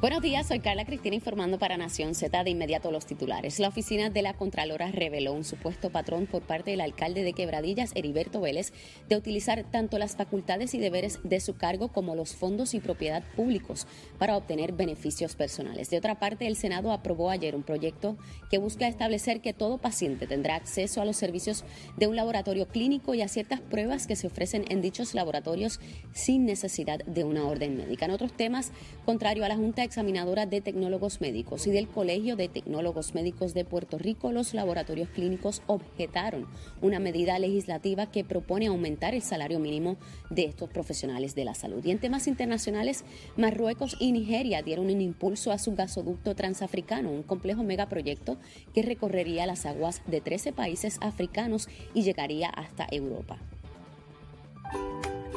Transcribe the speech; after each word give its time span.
Buenos 0.00 0.22
días, 0.22 0.48
soy 0.48 0.60
Carla 0.60 0.86
Cristina 0.86 1.14
informando 1.14 1.58
para 1.58 1.76
Nación 1.76 2.14
Z 2.14 2.42
de 2.42 2.48
inmediato 2.48 2.90
los 2.90 3.04
titulares. 3.04 3.58
La 3.58 3.68
oficina 3.68 4.08
de 4.08 4.22
la 4.22 4.32
Contralora 4.32 4.90
reveló 4.90 5.34
un 5.34 5.44
supuesto 5.44 5.90
patrón 5.90 6.26
por 6.26 6.40
parte 6.40 6.70
del 6.70 6.80
alcalde 6.80 7.22
de 7.22 7.34
Quebradillas, 7.34 7.92
Heriberto 7.94 8.40
Vélez, 8.40 8.72
de 9.10 9.16
utilizar 9.16 9.62
tanto 9.70 9.98
las 9.98 10.16
facultades 10.16 10.72
y 10.72 10.78
deberes 10.78 11.20
de 11.22 11.38
su 11.40 11.54
cargo 11.54 11.88
como 11.88 12.14
los 12.14 12.34
fondos 12.34 12.72
y 12.72 12.80
propiedad 12.80 13.22
públicos 13.36 13.86
para 14.18 14.38
obtener 14.38 14.72
beneficios 14.72 15.36
personales. 15.36 15.90
De 15.90 15.98
otra 15.98 16.18
parte, 16.18 16.46
el 16.46 16.56
Senado 16.56 16.92
aprobó 16.92 17.28
ayer 17.28 17.54
un 17.54 17.62
proyecto 17.62 18.16
que 18.50 18.56
busca 18.56 18.88
establecer 18.88 19.42
que 19.42 19.52
todo 19.52 19.76
paciente 19.76 20.26
tendrá 20.26 20.54
acceso 20.54 21.02
a 21.02 21.04
los 21.04 21.18
servicios 21.18 21.62
de 21.98 22.06
un 22.06 22.16
laboratorio 22.16 22.68
clínico 22.68 23.12
y 23.12 23.20
a 23.20 23.28
ciertas 23.28 23.60
pruebas 23.60 24.06
que 24.06 24.16
se 24.16 24.28
ofrecen 24.28 24.64
en 24.70 24.80
dichos 24.80 25.12
laboratorios 25.12 25.78
sin 26.14 26.46
necesidad 26.46 27.04
de 27.04 27.24
una 27.24 27.46
orden 27.46 27.76
médica. 27.76 28.06
En 28.06 28.12
otros 28.12 28.32
temas, 28.32 28.72
contrario 29.04 29.44
a 29.44 29.48
la 29.48 29.56
Junta 29.56 29.89
examinadora 29.90 30.46
de 30.46 30.60
tecnólogos 30.60 31.20
médicos 31.20 31.66
y 31.66 31.72
del 31.72 31.88
Colegio 31.88 32.36
de 32.36 32.46
Tecnólogos 32.46 33.12
Médicos 33.12 33.54
de 33.54 33.64
Puerto 33.64 33.98
Rico, 33.98 34.30
los 34.30 34.54
laboratorios 34.54 35.08
clínicos 35.08 35.62
objetaron 35.66 36.46
una 36.80 37.00
medida 37.00 37.36
legislativa 37.40 38.06
que 38.06 38.22
propone 38.22 38.68
aumentar 38.68 39.16
el 39.16 39.22
salario 39.22 39.58
mínimo 39.58 39.96
de 40.30 40.44
estos 40.44 40.70
profesionales 40.70 41.34
de 41.34 41.44
la 41.44 41.54
salud. 41.54 41.84
Y 41.84 41.90
en 41.90 41.98
temas 41.98 42.28
internacionales, 42.28 43.04
Marruecos 43.36 43.96
y 43.98 44.12
Nigeria 44.12 44.62
dieron 44.62 44.84
un 44.90 45.00
impulso 45.00 45.50
a 45.50 45.58
su 45.58 45.74
gasoducto 45.74 46.36
transafricano, 46.36 47.10
un 47.10 47.24
complejo 47.24 47.64
megaproyecto 47.64 48.36
que 48.72 48.82
recorrería 48.82 49.44
las 49.44 49.66
aguas 49.66 50.02
de 50.06 50.20
13 50.20 50.52
países 50.52 50.98
africanos 51.00 51.68
y 51.94 52.04
llegaría 52.04 52.48
hasta 52.48 52.86
Europa. 52.92 53.38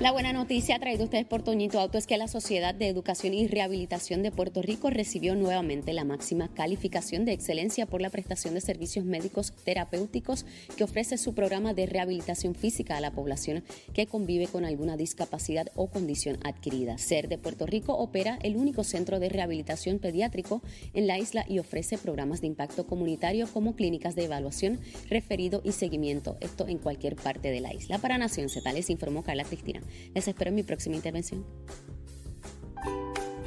La 0.00 0.12
buena 0.12 0.32
noticia 0.32 0.78
traída 0.78 1.02
ustedes 1.02 1.26
por 1.26 1.42
Toñito 1.42 1.80
Auto 1.80 1.98
es 1.98 2.06
que 2.06 2.16
la 2.18 2.28
Sociedad 2.28 2.72
de 2.72 2.86
Educación 2.86 3.34
y 3.34 3.48
Rehabilitación 3.48 4.22
de 4.22 4.30
Puerto 4.30 4.62
Rico 4.62 4.90
recibió 4.90 5.34
nuevamente 5.34 5.92
la 5.92 6.04
máxima 6.04 6.54
calificación 6.54 7.24
de 7.24 7.32
excelencia 7.32 7.84
por 7.84 8.00
la 8.00 8.08
prestación 8.08 8.54
de 8.54 8.60
servicios 8.60 9.04
médicos 9.04 9.52
terapéuticos 9.64 10.46
que 10.76 10.84
ofrece 10.84 11.18
su 11.18 11.34
programa 11.34 11.74
de 11.74 11.86
rehabilitación 11.86 12.54
física 12.54 12.96
a 12.96 13.00
la 13.00 13.10
población 13.10 13.64
que 13.92 14.06
convive 14.06 14.46
con 14.46 14.64
alguna 14.64 14.96
discapacidad 14.96 15.66
o 15.74 15.88
condición 15.88 16.38
adquirida. 16.44 16.96
SER 16.96 17.26
de 17.26 17.38
Puerto 17.38 17.66
Rico 17.66 17.94
opera 17.94 18.38
el 18.44 18.56
único 18.56 18.84
centro 18.84 19.18
de 19.18 19.30
rehabilitación 19.30 19.98
pediátrico 19.98 20.62
en 20.94 21.08
la 21.08 21.18
isla 21.18 21.44
y 21.48 21.58
ofrece 21.58 21.98
programas 21.98 22.40
de 22.40 22.46
impacto 22.46 22.86
comunitario 22.86 23.48
como 23.52 23.74
clínicas 23.74 24.14
de 24.14 24.26
evaluación, 24.26 24.78
referido 25.10 25.60
y 25.64 25.72
seguimiento, 25.72 26.36
esto 26.40 26.68
en 26.68 26.78
cualquier 26.78 27.16
parte 27.16 27.50
de 27.50 27.60
la 27.60 27.74
isla. 27.74 27.98
Para 27.98 28.16
Nación 28.16 28.48
Z 28.48 28.62
informó 28.90 29.24
Carla 29.24 29.42
Cristina. 29.42 29.82
Les 30.14 30.26
espero 30.26 30.50
en 30.50 30.56
mi 30.56 30.62
próxima 30.62 30.96
intervención. 30.96 31.44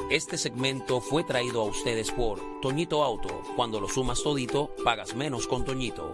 Este 0.09 0.38
segmento 0.38 1.00
fue 1.00 1.23
traído 1.23 1.61
a 1.61 1.66
ustedes 1.66 2.11
por 2.11 2.59
Toñito 2.61 3.03
Auto. 3.03 3.44
Cuando 3.56 3.80
lo 3.80 3.88
sumas 3.88 4.22
todito, 4.22 4.75
pagas 4.83 5.16
menos 5.16 5.48
con 5.48 5.64
Toñito. 5.64 6.14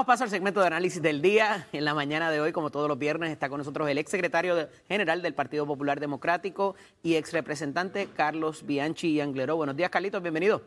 Damos 0.00 0.14
paso 0.14 0.24
al 0.24 0.30
segmento 0.30 0.60
de 0.60 0.66
análisis 0.66 1.02
del 1.02 1.20
día. 1.20 1.68
En 1.74 1.84
la 1.84 1.92
mañana 1.92 2.30
de 2.30 2.40
hoy, 2.40 2.52
como 2.52 2.70
todos 2.70 2.88
los 2.88 2.98
viernes, 2.98 3.30
está 3.30 3.50
con 3.50 3.58
nosotros 3.58 3.86
el 3.86 3.98
ex 3.98 4.10
secretario 4.10 4.66
general 4.88 5.20
del 5.20 5.34
Partido 5.34 5.66
Popular 5.66 6.00
Democrático 6.00 6.74
y 7.02 7.16
ex 7.16 7.34
representante 7.34 8.08
Carlos 8.16 8.64
Bianchi 8.64 9.20
Angleró. 9.20 9.56
Buenos 9.56 9.76
días, 9.76 9.90
Carlitos, 9.90 10.22
bienvenido. 10.22 10.62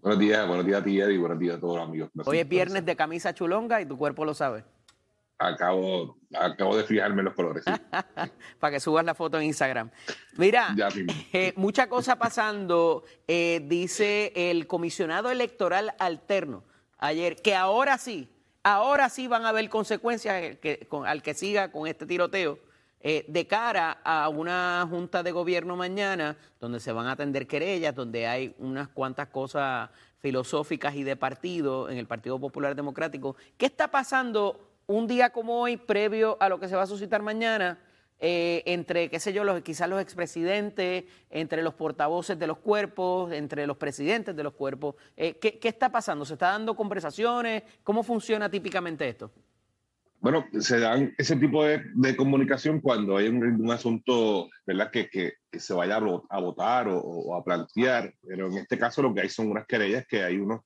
Buenos 0.00 0.18
días, 0.18 0.44
buenos 0.44 0.66
días 0.66 0.80
a 0.80 0.82
ti, 0.82 1.00
Eddie, 1.00 1.18
buenos 1.18 1.38
días 1.38 1.58
a 1.58 1.60
todos 1.60 1.76
los 1.76 1.86
amigos. 1.86 2.10
Hoy 2.24 2.40
es 2.40 2.48
viernes 2.48 2.84
de 2.84 2.96
camisa 2.96 3.32
chulonga 3.32 3.80
y 3.80 3.86
tu 3.86 3.96
cuerpo 3.96 4.24
lo 4.24 4.34
sabe. 4.34 4.64
Acabo, 5.38 6.18
acabo 6.34 6.76
de 6.76 6.82
fijarme 6.82 7.22
los 7.22 7.32
colores. 7.32 7.62
sí. 7.64 7.70
Para 8.58 8.72
que 8.72 8.80
subas 8.80 9.04
la 9.04 9.14
foto 9.14 9.38
en 9.38 9.44
Instagram. 9.44 9.88
Mira, 10.36 10.74
Ya 10.76 10.88
eh, 11.32 11.52
mucha 11.54 11.88
cosa 11.88 12.16
pasando. 12.16 13.04
eh, 13.28 13.64
dice 13.68 14.32
el 14.34 14.66
comisionado 14.66 15.30
electoral 15.30 15.94
alterno 16.00 16.64
ayer 16.98 17.36
que 17.42 17.54
ahora 17.54 17.98
sí, 17.98 18.28
ahora 18.62 19.08
sí 19.08 19.28
van 19.28 19.44
a 19.44 19.50
haber 19.50 19.68
consecuencias 19.68 20.56
al 21.06 21.22
que 21.22 21.34
siga 21.34 21.70
con 21.70 21.86
este 21.86 22.06
tiroteo. 22.06 22.58
eh, 23.08 23.24
de 23.28 23.46
cara 23.46 23.98
a 24.02 24.28
una 24.28 24.84
junta 24.90 25.22
de 25.22 25.30
gobierno 25.30 25.76
mañana, 25.76 26.36
donde 26.58 26.80
se 26.80 26.90
van 26.90 27.06
a 27.06 27.12
atender 27.12 27.46
querellas, 27.46 27.94
donde 27.94 28.26
hay 28.26 28.54
unas 28.58 28.88
cuantas 28.88 29.28
cosas 29.28 29.90
filosóficas 30.18 30.92
y 30.96 31.04
de 31.04 31.14
partido 31.14 31.88
en 31.88 31.98
el 31.98 32.06
Partido 32.06 32.40
Popular 32.40 32.74
Democrático. 32.74 33.36
¿Qué 33.56 33.66
está 33.66 33.88
pasando 33.88 34.58
un 34.88 35.06
día 35.06 35.30
como 35.30 35.60
hoy, 35.60 35.76
previo 35.76 36.36
a 36.40 36.48
lo 36.48 36.58
que 36.58 36.66
se 36.66 36.74
va 36.74 36.82
a 36.82 36.86
suscitar 36.88 37.22
mañana, 37.22 37.78
eh, 38.18 38.62
entre, 38.66 39.10
qué 39.10 39.20
sé 39.20 39.32
yo, 39.32 39.44
los, 39.44 39.62
quizás 39.62 39.88
los 39.88 40.00
expresidentes, 40.00 41.04
entre 41.30 41.62
los 41.62 41.74
portavoces 41.74 42.38
de 42.38 42.46
los 42.46 42.58
cuerpos, 42.58 43.32
entre 43.32 43.66
los 43.66 43.76
presidentes 43.76 44.34
de 44.34 44.42
los 44.42 44.54
cuerpos? 44.54 44.94
Eh, 45.16 45.38
¿qué, 45.38 45.58
qué 45.58 45.68
está 45.68 45.90
pasando? 45.90 46.24
¿Se 46.24 46.34
está 46.34 46.50
dando 46.50 46.74
conversaciones? 46.74 47.62
¿Cómo 47.82 48.02
funciona 48.02 48.50
típicamente 48.50 49.08
esto? 49.08 49.30
Bueno, 50.18 50.46
se 50.58 50.80
dan 50.80 51.14
ese 51.18 51.36
tipo 51.36 51.62
de, 51.62 51.82
de 51.94 52.16
comunicación 52.16 52.80
cuando 52.80 53.18
hay 53.18 53.28
un, 53.28 53.44
un 53.44 53.70
asunto, 53.70 54.48
¿verdad?, 54.66 54.90
que, 54.90 55.08
que, 55.10 55.34
que 55.50 55.60
se 55.60 55.74
vaya 55.74 55.96
a, 55.96 56.00
vo- 56.00 56.26
a 56.30 56.40
votar 56.40 56.88
o, 56.88 56.98
o 56.98 57.34
a 57.36 57.44
plantear, 57.44 58.12
pero 58.26 58.46
en 58.48 58.56
este 58.56 58.78
caso 58.78 59.02
lo 59.02 59.14
que 59.14 59.20
hay 59.20 59.28
son 59.28 59.50
unas 59.50 59.66
querellas 59.66 60.06
que 60.06 60.24
hay 60.24 60.38
uno, 60.38 60.62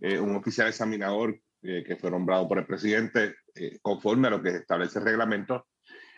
eh, 0.00 0.18
un 0.18 0.34
oficial 0.34 0.68
examinador 0.68 1.38
eh, 1.62 1.84
que 1.86 1.96
fue 1.96 2.10
nombrado 2.10 2.48
por 2.48 2.58
el 2.58 2.66
presidente 2.66 3.34
eh, 3.54 3.78
conforme 3.82 4.28
a 4.28 4.30
lo 4.30 4.42
que 4.42 4.48
establece 4.56 4.98
el 4.98 5.04
reglamento, 5.04 5.66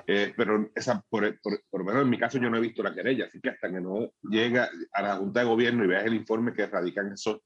eh, 0.06 0.32
pero 0.36 0.70
esa, 0.74 1.04
por, 1.08 1.40
por, 1.40 1.60
por 1.70 1.80
lo 1.80 1.86
menos 1.86 2.02
en 2.02 2.10
mi 2.10 2.18
caso 2.18 2.38
yo 2.38 2.48
no 2.50 2.56
he 2.56 2.60
visto 2.60 2.82
la 2.82 2.94
querella, 2.94 3.26
así 3.26 3.40
que 3.40 3.50
hasta 3.50 3.68
que 3.70 3.80
no 3.80 4.10
llega 4.22 4.68
a 4.92 5.02
la 5.02 5.16
Junta 5.16 5.40
de 5.40 5.46
Gobierno 5.46 5.84
y 5.84 5.88
veas 5.88 6.04
el 6.04 6.14
informe 6.14 6.52
que 6.52 6.66
radican 6.66 7.12
eso, 7.12 7.42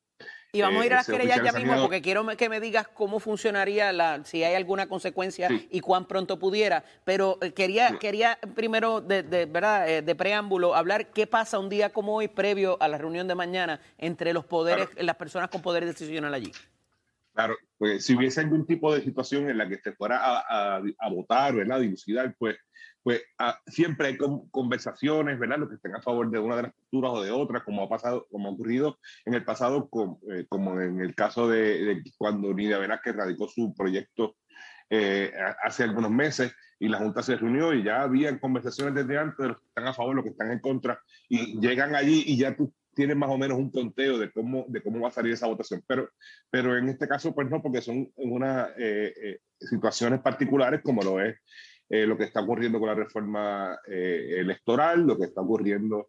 Y 0.54 0.60
vamos 0.60 0.80
Eh, 0.80 0.82
a 0.82 0.86
ir 0.86 0.92
a 0.92 0.96
las 0.96 1.08
ese 1.08 1.16
querellas 1.16 1.42
ya 1.42 1.52
mismo 1.58 1.80
porque 1.80 2.02
quiero 2.02 2.26
que 2.36 2.48
me 2.50 2.60
digas 2.60 2.86
cómo 2.86 3.20
funcionaría, 3.20 3.90
la, 3.90 4.22
si 4.24 4.44
hay 4.44 4.54
alguna 4.54 4.86
consecuencia 4.86 5.48
Sí. 5.48 5.66
y 5.70 5.80
cuán 5.80 6.06
pronto 6.06 6.38
pudiera. 6.38 6.84
Pero 7.04 7.38
eh, 7.40 7.52
quería, 7.54 7.98
quería 7.98 8.38
primero, 8.54 9.00
de, 9.00 9.22
de- 9.22 9.46
¿verdad? 9.46 9.88
Eh, 9.88 10.02
de 10.02 10.14
preámbulo, 10.14 10.74
hablar 10.74 11.06
qué 11.12 11.26
pasa 11.26 11.58
un 11.58 11.70
día 11.70 11.88
como 11.90 12.14
hoy, 12.16 12.28
previo 12.28 12.76
a 12.82 12.88
la 12.88 12.98
reunión 12.98 13.26
de 13.28 13.34
mañana, 13.34 13.80
entre 13.96 14.34
los 14.34 14.44
poderes, 14.44 14.88
las 14.98 15.16
personas 15.16 15.48
con 15.48 15.62
poder 15.62 15.86
decisional 15.86 16.34
allí. 16.34 16.52
Claro, 17.34 17.56
pues 17.82 18.04
si 18.04 18.15
hubiese 18.15 18.41
algún 18.41 18.65
tipo 18.65 18.94
de 18.94 19.03
situación 19.03 19.50
en 19.50 19.59
la 19.59 19.69
que 19.69 19.76
se 19.78 19.91
fuera 19.94 20.19
a, 20.25 20.76
a, 20.76 20.82
a 21.00 21.10
votar, 21.10 21.53
¿verdad? 21.53 21.78
A 21.78 21.81
dilucidar, 21.81 22.32
pues, 22.38 22.56
pues 23.03 23.20
ah, 23.41 23.59
siempre 23.66 24.06
hay 24.06 24.16
con- 24.16 24.48
conversaciones, 24.50 25.37
¿verdad? 25.37 25.59
Los 25.59 25.69
que 25.69 25.75
estén 25.75 25.97
a 25.97 26.00
favor 26.00 26.31
de 26.31 26.38
una 26.38 26.54
de 26.54 26.62
las 26.62 26.72
posturas 26.75 27.10
o 27.12 27.22
de 27.25 27.32
otra, 27.32 27.65
como 27.65 27.82
ha 27.82 27.88
pasado, 27.88 28.28
como 28.31 28.48
ha 28.48 28.53
ocurrido 28.53 29.00
en 29.25 29.34
el 29.34 29.44
pasado, 29.44 29.88
com- 29.91 30.16
eh, 30.31 30.47
como 30.48 30.81
en 30.81 31.00
el 31.00 31.16
caso 31.16 31.48
de, 31.48 31.82
de 31.84 32.03
cuando 32.16 32.54
Nidia 32.54 32.78
Velázquez 32.78 33.16
radicó 33.16 33.48
su 33.48 33.75
proyecto 33.75 34.37
eh, 34.88 35.32
a- 35.37 35.66
hace 35.66 35.82
algunos 35.82 36.12
meses 36.12 36.54
y 36.78 36.87
la 36.87 36.99
Junta 36.99 37.20
se 37.25 37.34
reunió 37.34 37.75
y 37.75 37.82
ya 37.82 38.03
habían 38.03 38.38
conversaciones 38.38 38.94
desde 38.94 39.19
antes 39.19 39.38
de 39.38 39.49
los 39.49 39.59
que 39.59 39.66
están 39.66 39.88
a 39.88 39.93
favor, 39.94 40.14
los 40.14 40.22
que 40.25 40.31
están 40.31 40.53
en 40.53 40.60
contra, 40.60 41.00
y 41.28 41.59
llegan 41.59 41.97
allí 41.97 42.22
y 42.28 42.38
ya 42.38 42.54
tú 42.54 42.72
tienes 42.94 43.16
más 43.16 43.30
o 43.30 43.38
menos 43.38 43.58
un 43.58 43.70
conteo 43.70 44.19
de 44.19 44.30
cómo, 44.30 44.64
de 44.69 44.82
cómo 44.82 45.00
va 45.00 45.08
a 45.08 45.12
salir 45.12 45.32
esa 45.32 45.47
votación. 45.47 45.82
Pero 45.86 46.08
pero 46.50 46.76
en 46.76 46.88
este 46.88 47.08
caso, 47.08 47.34
pues 47.34 47.48
no, 47.50 47.62
porque 47.62 47.80
son 47.80 48.10
unas 48.16 48.70
eh, 48.78 49.12
eh, 49.22 49.38
situaciones 49.58 50.20
particulares 50.20 50.82
como 50.82 51.02
lo 51.02 51.20
es 51.20 51.36
eh, 51.88 52.06
lo 52.06 52.16
que 52.16 52.25
está 52.25 52.40
ocurriendo 52.40 52.78
con 52.78 52.88
la 52.88 52.94
reforma 52.94 53.78
eh, 53.87 54.37
electoral, 54.38 55.06
lo 55.06 55.19
que 55.19 55.26
está 55.26 55.43
ocurriendo 55.43 56.08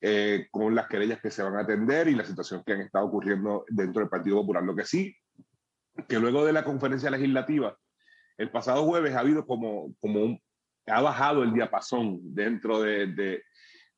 eh, 0.00 0.46
con 0.50 0.74
las 0.74 0.86
querellas 0.86 1.20
que 1.20 1.30
se 1.30 1.42
van 1.42 1.56
a 1.56 1.60
atender 1.62 2.06
y 2.08 2.14
la 2.14 2.24
situación 2.24 2.62
que 2.64 2.74
han 2.74 2.82
estado 2.82 3.06
ocurriendo 3.06 3.64
dentro 3.68 4.00
del 4.00 4.08
Partido 4.08 4.36
Popular. 4.36 4.62
Lo 4.62 4.76
que 4.76 4.84
sí, 4.84 5.16
que 6.08 6.20
luego 6.20 6.44
de 6.44 6.52
la 6.52 6.64
conferencia 6.64 7.10
legislativa, 7.10 7.76
el 8.36 8.50
pasado 8.50 8.84
jueves 8.84 9.14
ha 9.14 9.20
habido 9.20 9.44
como, 9.44 9.92
como 9.98 10.22
un, 10.22 10.40
ha 10.86 11.00
bajado 11.02 11.42
el 11.42 11.52
diapasón 11.52 12.20
dentro 12.22 12.80
de, 12.80 13.08
de, 13.08 13.42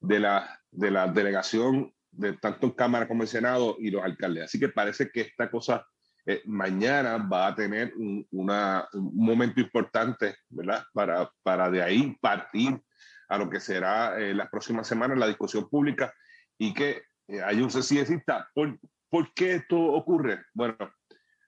de 0.00 0.20
la, 0.20 0.58
de 0.70 0.90
la 0.90 1.06
delegación 1.06 1.92
de 2.12 2.32
tanto 2.34 2.74
Cámara 2.74 3.06
como 3.08 3.22
el 3.22 3.28
Senado 3.28 3.76
y 3.78 3.90
los 3.90 4.02
alcaldes. 4.02 4.44
Así 4.44 4.58
que 4.58 4.68
parece 4.68 5.10
que 5.10 5.22
esta 5.22 5.50
cosa 5.50 5.86
eh, 6.26 6.42
mañana 6.44 7.16
va 7.18 7.48
a 7.48 7.54
tener 7.54 7.92
un, 7.96 8.26
una, 8.32 8.86
un 8.92 9.16
momento 9.16 9.60
importante, 9.60 10.36
¿verdad? 10.48 10.84
Para, 10.92 11.30
para 11.42 11.70
de 11.70 11.82
ahí 11.82 12.16
partir 12.20 12.80
a 13.28 13.38
lo 13.38 13.48
que 13.48 13.60
será 13.60 14.18
eh, 14.18 14.34
las 14.34 14.48
próximas 14.50 14.86
semanas 14.86 15.18
la 15.18 15.28
discusión 15.28 15.68
pública 15.68 16.12
y 16.58 16.74
que 16.74 17.02
eh, 17.28 17.42
hay 17.42 17.60
un 17.60 17.70
sí 17.70 17.98
exista. 17.98 18.48
¿Por, 18.54 18.78
¿Por 19.08 19.32
qué 19.34 19.54
esto 19.54 19.78
ocurre? 19.78 20.44
Bueno, 20.52 20.76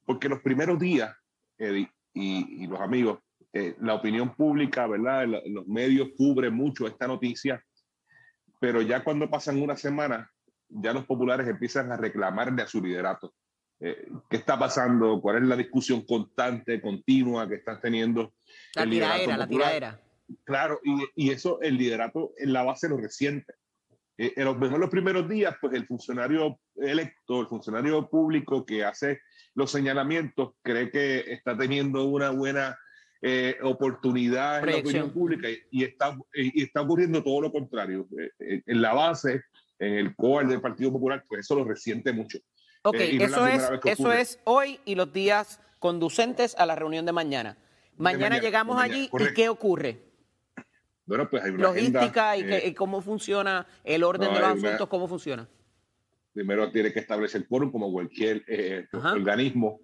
porque 0.06 0.28
los 0.28 0.40
primeros 0.40 0.78
días, 0.78 1.14
Eddie 1.58 1.90
y, 2.14 2.64
y 2.64 2.66
los 2.66 2.80
amigos, 2.80 3.18
eh, 3.52 3.76
la 3.80 3.94
opinión 3.94 4.34
pública, 4.34 4.86
¿verdad? 4.86 5.26
Lo- 5.26 5.42
Los 5.46 5.66
medios 5.66 6.08
cubren 6.16 6.54
mucho 6.54 6.86
esta 6.86 7.06
noticia 7.06 7.62
pero 8.60 8.80
ya 8.80 9.02
cuando 9.02 9.28
pasan 9.28 9.60
una 9.60 9.76
semana, 9.76 10.30
ya 10.74 10.92
los 10.92 11.04
populares 11.04 11.46
empiezan 11.48 11.92
a 11.92 11.96
reclamar 11.96 12.52
de 12.52 12.66
su 12.66 12.82
liderato. 12.82 13.34
Eh, 13.80 14.08
¿Qué 14.30 14.36
está 14.36 14.58
pasando? 14.58 15.20
¿Cuál 15.20 15.38
es 15.38 15.42
la 15.44 15.56
discusión 15.56 16.02
constante, 16.02 16.80
continua 16.80 17.48
que 17.48 17.56
están 17.56 17.80
teniendo? 17.80 18.34
La 18.74 18.84
tiraera, 18.88 19.36
la 19.36 19.48
tiraera. 19.48 20.00
Claro, 20.44 20.80
y, 20.84 21.26
y, 21.26 21.30
eso, 21.30 21.60
el 21.60 21.76
liderato 21.76 22.32
en 22.38 22.52
la 22.52 22.62
base 22.62 22.88
lo 22.88 22.96
resiente. 22.96 23.54
Eh, 24.18 24.34
en, 24.36 24.44
los, 24.44 24.56
en 24.56 24.80
los 24.80 24.90
primeros 24.90 25.28
días, 25.28 25.56
pues 25.60 25.74
el 25.74 25.86
funcionario 25.86 26.60
electo, 26.76 27.40
el 27.40 27.48
funcionario 27.48 28.08
público 28.08 28.64
que 28.64 28.84
hace 28.84 29.20
los 29.54 29.70
señalamientos, 29.70 30.52
cree 30.62 30.90
que 30.90 31.24
está 31.32 31.56
teniendo 31.56 32.04
una 32.04 32.30
buena 32.30 32.78
eh, 33.20 33.56
oportunidad 33.62 34.60
en 34.60 34.70
la 34.70 34.78
opinión 34.78 35.10
pública 35.12 35.48
y, 35.70 35.84
está, 35.84 36.16
y 36.34 36.62
está 36.62 36.82
ocurriendo 36.82 37.22
todo 37.22 37.40
lo 37.40 37.52
contrario. 37.52 38.06
Eh, 38.38 38.62
en 38.66 38.82
la 38.82 38.92
base, 38.94 39.42
el 39.78 40.14
core 40.14 40.46
del 40.46 40.60
Partido 40.60 40.92
Popular, 40.92 41.24
pues 41.28 41.40
eso 41.40 41.54
lo 41.54 41.64
resiente 41.64 42.12
mucho. 42.12 42.38
Ok, 42.82 42.96
eso, 42.98 43.46
es, 43.46 43.70
eso 43.84 44.12
es 44.12 44.40
hoy 44.44 44.80
y 44.84 44.94
los 44.94 45.12
días 45.12 45.60
conducentes 45.78 46.54
a 46.58 46.66
la 46.66 46.74
reunión 46.74 47.06
de 47.06 47.12
mañana. 47.12 47.56
Mañana, 47.96 48.38
llegamos 48.38 48.80
allí 48.80 49.08
y 49.12 49.34
¿qué 49.34 49.48
ocurre? 49.48 50.02
Bueno, 51.04 51.28
pues 51.28 51.42
hay 51.44 51.52
Logística 51.52 52.36
y, 52.36 52.74
cómo 52.74 53.00
funciona 53.00 53.66
el 53.84 54.02
orden 54.02 54.32
de 54.32 54.40
los 54.40 54.48
asuntos, 54.48 54.88
cómo 54.88 55.08
funciona 55.08 55.48
primero 56.32 56.70
tiene 56.70 56.92
que 56.92 57.00
establecer 57.00 57.46
quórum 57.46 57.70
como 57.70 57.92
cualquier 57.92 58.44
eh, 58.46 58.86
organismo. 58.92 59.80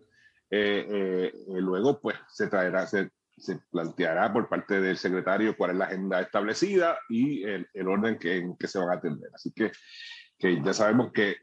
Eh, 0.51 0.87
eh, 0.91 1.33
luego, 1.47 2.01
pues 2.01 2.17
se 2.29 2.49
traerá, 2.49 2.87
se, 2.87 3.11
se, 3.39 3.59
planteará 3.71 4.33
por 4.33 4.49
parte 4.49 4.81
del 4.81 4.97
secretario 4.97 5.57
cuál 5.57 5.73
es 5.73 5.77
la 5.77 5.85
agenda 5.87 6.21
establecida 6.21 6.99
y 7.09 7.45
el, 7.45 7.67
orden 7.87 8.19
que, 8.19 8.39
en 8.39 8.57
que 8.57 8.69
se 8.69 8.79
van 8.79 8.91
a 8.91 8.95
atender. 8.95 9.31
Así 9.35 9.53
que, 9.53 9.73
que 10.39 10.63
ya 10.63 10.73
sabemos 10.73 11.13
que, 11.13 11.37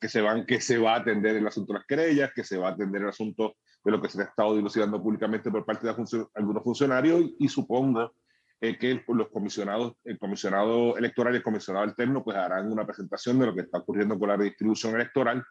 que, 0.00 0.08
se 0.08 0.20
van, 0.20 0.46
que 0.46 0.60
se 0.60 0.78
va 0.78 0.94
a 0.94 0.98
atender 0.98 1.36
el 1.36 1.46
asunto 1.46 1.72
de 1.72 1.78
las 1.78 1.86
querellas, 1.86 2.32
que 2.34 2.44
se 2.44 2.58
va 2.58 2.68
a 2.68 2.72
atender 2.72 3.02
el 3.02 3.08
asunto 3.08 3.56
de 3.84 3.90
lo 3.90 4.00
que 4.00 4.08
se 4.08 4.20
ha 4.20 4.24
estado 4.24 4.56
dilucidando 4.56 5.02
públicamente 5.02 5.50
por 5.50 5.64
parte 5.64 5.86
de 5.86 5.94
algunos 6.34 6.62
funcionarios 6.62 7.24
y 7.38 7.48
supongo 7.48 8.12
eh, 8.60 8.76
que 8.76 9.02
los 9.08 9.28
comisionados, 9.28 9.94
el 10.04 10.18
comisionado 10.18 10.96
electoral 10.98 11.32
y 11.32 11.38
el 11.38 11.42
comisionado 11.42 11.84
alterno 11.84 12.22
pues 12.22 12.36
harán 12.36 12.70
una 12.70 12.84
presentación 12.84 13.38
de 13.38 13.46
lo 13.46 13.54
que 13.54 13.62
está 13.62 13.78
ocurriendo 13.78 14.18
con 14.18 14.28
la 14.28 14.36
redistribución 14.36 14.94
electoral 14.96 15.42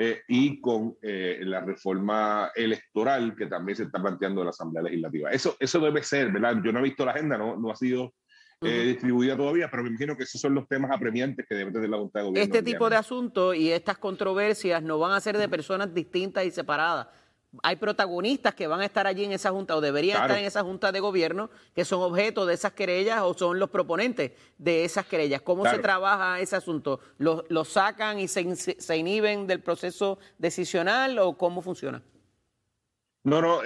eh, 0.00 0.22
y 0.28 0.60
con 0.60 0.96
eh, 1.02 1.40
la 1.42 1.60
reforma 1.60 2.52
electoral 2.54 3.34
que 3.36 3.46
también 3.46 3.74
se 3.74 3.82
está 3.82 4.00
planteando 4.00 4.42
en 4.42 4.44
la 4.44 4.50
Asamblea 4.50 4.84
Legislativa. 4.84 5.30
Eso, 5.32 5.56
eso 5.58 5.80
debe 5.80 6.04
ser, 6.04 6.30
¿verdad? 6.30 6.62
Yo 6.64 6.70
no 6.70 6.78
he 6.78 6.82
visto 6.82 7.04
la 7.04 7.10
agenda, 7.10 7.36
no, 7.36 7.56
no 7.56 7.72
ha 7.72 7.76
sido 7.76 8.14
distribuida 8.60 9.36
todavía, 9.36 9.68
pero 9.70 9.84
me 9.84 9.90
imagino 9.90 10.16
que 10.16 10.24
esos 10.24 10.40
son 10.40 10.52
los 10.52 10.66
temas 10.66 10.90
apremiantes 10.90 11.46
que 11.48 11.54
debe 11.54 11.70
tener 11.70 11.90
la 11.90 11.98
Junta 11.98 12.18
de 12.18 12.24
Gobierno. 12.26 12.42
Este 12.42 12.62
tipo 12.62 12.90
de 12.90 12.96
asuntos 12.96 13.54
y 13.54 13.70
estas 13.70 13.98
controversias 13.98 14.82
no 14.82 14.98
van 14.98 15.12
a 15.12 15.20
ser 15.20 15.38
de 15.38 15.48
personas 15.48 15.94
distintas 15.94 16.44
y 16.44 16.50
separadas 16.50 17.06
hay 17.62 17.76
protagonistas 17.76 18.54
que 18.54 18.66
van 18.66 18.80
a 18.80 18.84
estar 18.84 19.06
allí 19.06 19.24
en 19.24 19.32
esa 19.32 19.50
junta 19.50 19.76
o 19.76 19.80
deberían 19.80 20.22
estar 20.22 20.38
en 20.38 20.44
esa 20.44 20.62
junta 20.62 20.92
de 20.92 21.00
gobierno 21.00 21.50
que 21.74 21.84
son 21.84 22.02
objeto 22.02 22.46
de 22.46 22.54
esas 22.54 22.72
querellas 22.72 23.22
o 23.22 23.34
son 23.34 23.58
los 23.58 23.70
proponentes 23.70 24.32
de 24.58 24.84
esas 24.84 25.06
querellas. 25.06 25.42
¿Cómo 25.42 25.64
se 25.68 25.78
trabaja 25.78 26.40
ese 26.40 26.56
asunto? 26.56 27.00
¿Lo, 27.18 27.64
sacan 27.64 28.18
y 28.18 28.28
se, 28.28 28.96
inhiben 28.96 29.46
del 29.46 29.60
proceso 29.60 30.18
decisional 30.38 31.18
o 31.18 31.36
cómo 31.36 31.62
funciona? 31.62 32.02
No, 33.24 33.42
no, 33.42 33.60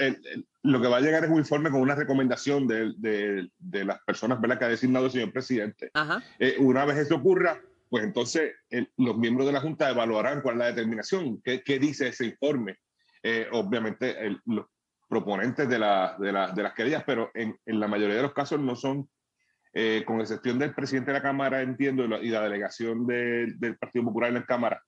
lo 0.62 0.80
que 0.80 0.88
va 0.88 0.96
a 0.96 1.00
llegar 1.00 1.24
es 1.24 1.30
un 1.30 1.38
informe 1.38 1.70
con 1.70 1.80
una 1.80 1.94
recomendación 1.94 2.66
de, 2.66 3.50
las 3.60 4.00
personas 4.02 4.40
¿verdad? 4.40 4.58
que 4.58 4.64
ha 4.64 4.68
designado 4.68 5.06
el 5.06 5.12
señor 5.12 5.32
presidente. 5.32 5.90
Eh, 6.38 6.56
una 6.58 6.84
vez 6.84 6.98
eso 6.98 7.16
ocurra, 7.16 7.60
pues 7.90 8.04
entonces 8.04 8.54
los 8.96 9.16
miembros 9.18 9.46
de 9.46 9.52
la 9.52 9.60
Junta 9.60 9.90
evaluarán 9.90 10.40
cuál 10.40 10.54
es 10.54 10.58
la 10.60 10.66
determinación, 10.66 11.42
qué 11.42 11.78
dice 11.80 12.08
ese 12.08 12.26
informe 12.26 12.78
eh, 13.22 13.46
obviamente 13.52 14.16
los 14.46 14.66
proponentes 15.08 15.68
de, 15.68 15.78
la, 15.78 16.16
de, 16.18 16.26
de, 16.26 16.62
las 16.62 16.74
querellas, 16.74 17.04
pero 17.06 17.30
en, 17.34 17.56
en, 17.66 17.80
la 17.80 17.86
mayoría 17.86 18.16
de 18.16 18.22
los 18.22 18.32
casos 18.32 18.58
no 18.60 18.74
son, 18.74 19.08
eh, 19.74 20.02
con 20.06 20.20
excepción 20.20 20.58
del 20.58 20.74
presidente 20.74 21.12
de 21.12 21.18
la 21.18 21.22
Cámara, 21.22 21.62
entiendo, 21.62 22.04
y 22.20 22.28
la, 22.28 22.42
delegación 22.42 23.06
del 23.06 23.76
Partido 23.78 24.06
Popular 24.06 24.30
en 24.30 24.36
la 24.36 24.44
Cámara, 24.46 24.82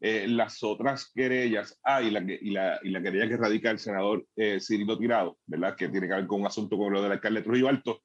eh, 0.00 0.26
las 0.28 0.62
otras 0.62 1.10
querellas, 1.14 1.78
ah, 1.84 2.02
y 2.02 2.10
la, 2.10 2.20
y 2.20 2.50
la, 2.50 2.78
y 2.82 2.90
la 2.90 3.02
querella 3.02 3.28
que 3.28 3.36
radica 3.36 3.70
el 3.70 3.78
senador 3.78 4.24
Cirilo 4.60 4.98
Tirado, 4.98 5.38
¿verdad? 5.46 5.76
Que 5.76 5.88
tiene 5.88 6.08
que 6.08 6.14
ver 6.14 6.26
con 6.26 6.40
un 6.40 6.46
asunto 6.46 6.76
como 6.76 6.90
lo 6.90 7.02
del 7.02 7.12
alcalde 7.12 7.42
Trujillo 7.42 7.68
Alto, 7.68 8.02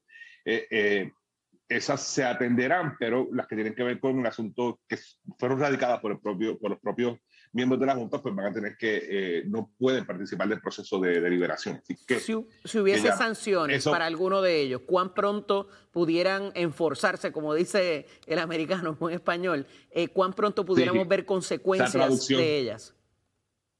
esas 1.69 2.01
se 2.01 2.24
atenderán, 2.24 2.95
pero 3.00 3.27
las 3.31 3.48
que 3.48 3.56
tienen 3.56 3.74
que 3.74 3.83
ver 3.83 4.00
con 4.00 4.18
un 4.18 4.27
asunto 4.27 4.80
que 4.88 4.98
fueron 5.38 5.60
radicadas 5.60 6.00
por, 6.01 6.12
el 6.12 6.19
propio, 6.19 6.57
por 6.60 6.71
los 6.71 6.80
propios 6.80 7.18
miembros 7.54 7.80
de 7.80 7.86
la 7.86 7.95
Junta 7.95 8.21
pues 8.21 8.36
van 8.36 8.48
a 8.48 8.54
tener 8.54 8.75
que, 8.77 9.01
eh, 9.10 9.44
no 9.45 9.71
pueden 9.77 10.06
participar 10.06 10.48
del 10.50 10.60
proceso 10.60 11.00
de 11.00 11.21
deliberación. 11.21 11.81
que, 12.07 12.19
si, 12.19 12.33
hubiese 12.33 13.12
sanciones 13.13 13.86
para 13.86 14.06
alguno 14.06 14.42
de 14.42 14.62
ellos, 14.62 14.81
¿cuán 14.86 15.13
pronto 15.13 15.68
pudieran 15.92 16.51
enforzarse, 16.56 17.31
como 17.31 17.54
dice 17.54 18.07
el 18.25 18.39
americano 18.39 18.98
en 19.01 19.10
español, 19.12 19.65
eh, 19.92 20.10
cuán 20.10 20.33
pronto 20.33 20.65
pudiéramos 20.65 21.07
ver 21.07 21.25
consecuencias 21.25 22.27
de 22.27 22.57
ellas? 22.57 22.95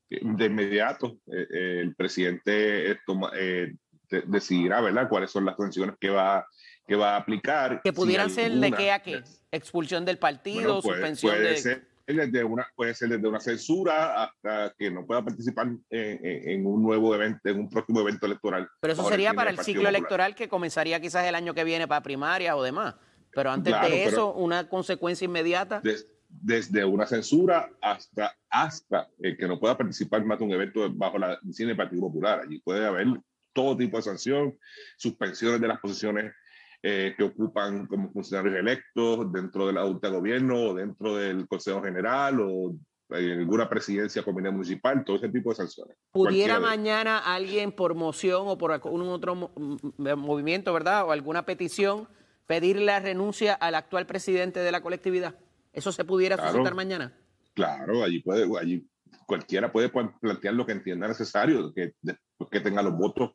De 0.09 0.45
inmediato, 0.45 1.18
eh, 1.25 1.80
el 1.81 1.95
presidente 1.95 3.00
decidirá, 4.27 4.80
¿verdad?, 4.80 5.09
cuáles 5.09 5.31
son 5.31 5.45
las 5.45 5.57
sanciones 5.57 5.95
que 6.00 6.12
va, 6.12 6.45
que 6.88 6.95
va 6.95 7.15
a 7.15 7.18
aplicar. 7.18 7.81
Que 7.83 7.94
pudieran 7.94 8.30
ser 8.30 8.51
de 8.51 8.71
qué 8.71 8.91
a 8.91 9.00
qué, 9.00 9.24
expulsión 9.51 10.06
del 10.06 10.18
partido, 10.18 10.81
suspensión 10.81 11.35
de 11.35 11.83
desde 12.06 12.44
una, 12.44 12.68
puede 12.75 12.94
ser 12.94 13.09
desde 13.09 13.27
una 13.27 13.39
censura 13.39 14.24
hasta 14.24 14.74
que 14.77 14.91
no 14.91 15.06
pueda 15.06 15.24
participar 15.24 15.68
en, 15.89 16.65
un 16.65 16.83
nuevo 16.83 17.15
evento, 17.15 17.39
en 17.45 17.59
un 17.62 17.69
próximo 17.69 18.01
evento 18.01 18.25
electoral. 18.25 18.69
Pero 18.81 18.94
eso 18.94 19.07
sería 19.07 19.33
para 19.33 19.50
el 19.50 19.59
ciclo 19.59 19.88
electoral 19.88 20.35
que 20.35 20.50
comenzaría 20.50 21.00
quizás 21.00 21.25
el 21.25 21.35
año 21.35 21.53
que 21.53 21.63
viene 21.63 21.88
para 21.88 22.03
primaria 22.03 22.56
o 22.56 22.63
demás. 22.63 22.95
Pero 23.33 23.51
antes 23.51 23.74
de 23.81 24.06
eso, 24.06 24.33
una 24.33 24.68
consecuencia 24.68 25.25
inmediata. 25.25 25.81
desde 26.27 26.83
una 26.83 27.06
censura 27.06 27.69
hasta, 27.81 28.35
hasta 28.50 29.07
el 29.19 29.38
que 29.38 29.47
no 29.47 29.59
pueda 29.59 29.77
participar 29.77 30.25
más 30.25 30.39
de 30.39 30.45
un 30.45 30.51
evento 30.51 30.91
bajo 30.94 31.18
la 31.18 31.39
cine 31.51 31.69
del 31.69 31.77
Partido 31.77 32.01
Popular. 32.01 32.41
Allí 32.41 32.59
puede 32.59 32.85
haber 32.85 33.07
todo 33.53 33.77
tipo 33.77 33.97
de 33.97 34.03
sanción, 34.03 34.57
suspensiones 34.97 35.62
de 35.62 35.68
las 35.68 35.80
posiciones 35.80 36.33
eh, 36.85 37.15
que 37.18 37.24
ocupan 37.24 37.87
como 37.87 38.11
funcionarios 38.11 38.56
electos 38.56 39.31
dentro 39.31 39.68
de 39.68 39.73
la 39.73 39.83
Junta 39.83 40.09
de 40.09 40.18
Gobierno 40.18 40.56
o 40.56 40.73
dentro 40.73 41.16
del 41.16 41.47
Consejo 41.47 41.81
General 41.81 42.42
o 42.42 42.75
en 43.09 43.40
alguna 43.40 43.69
presidencia 43.69 44.21
comunidad 44.21 44.52
municipal, 44.52 45.06
todo 45.06 45.16
ese 45.16 45.30
tipo 45.30 45.52
de 45.52 45.56
sanciones. 45.56 45.95
¿Pudiera 46.11 46.59
mañana 46.59 47.19
alguien 47.19 47.71
por 47.71 47.95
moción 47.95 48.49
o 48.49 48.57
por 48.57 48.73
algún 48.73 49.02
otro 49.04 49.33
movimiento, 49.97 50.73
verdad, 50.73 51.06
o 51.06 51.13
alguna 51.13 51.45
petición, 51.45 52.09
pedir 52.47 52.81
la 52.81 52.99
renuncia 52.99 53.54
al 53.54 53.75
actual 53.75 54.06
presidente 54.06 54.59
de 54.59 54.71
la 54.73 54.81
colectividad? 54.81 55.35
¿Eso 55.71 55.94
se 55.94 56.04
pudiera 56.04 56.35
suscitar 56.35 56.75
mañana? 56.75 57.13
Claro, 57.54 58.04
allí 58.04 58.19
puede, 58.19 58.45
allí 58.59 58.85
cualquiera 59.25 59.71
puede 59.71 59.87
plantear 59.90 60.54
lo 60.54 60.66
que 60.66 60.73
entienda 60.73 61.07
necesario, 61.07 61.73
que, 61.73 61.94
que 62.52 62.59
tenga 62.59 62.81
los 62.81 62.97
votos 62.97 63.31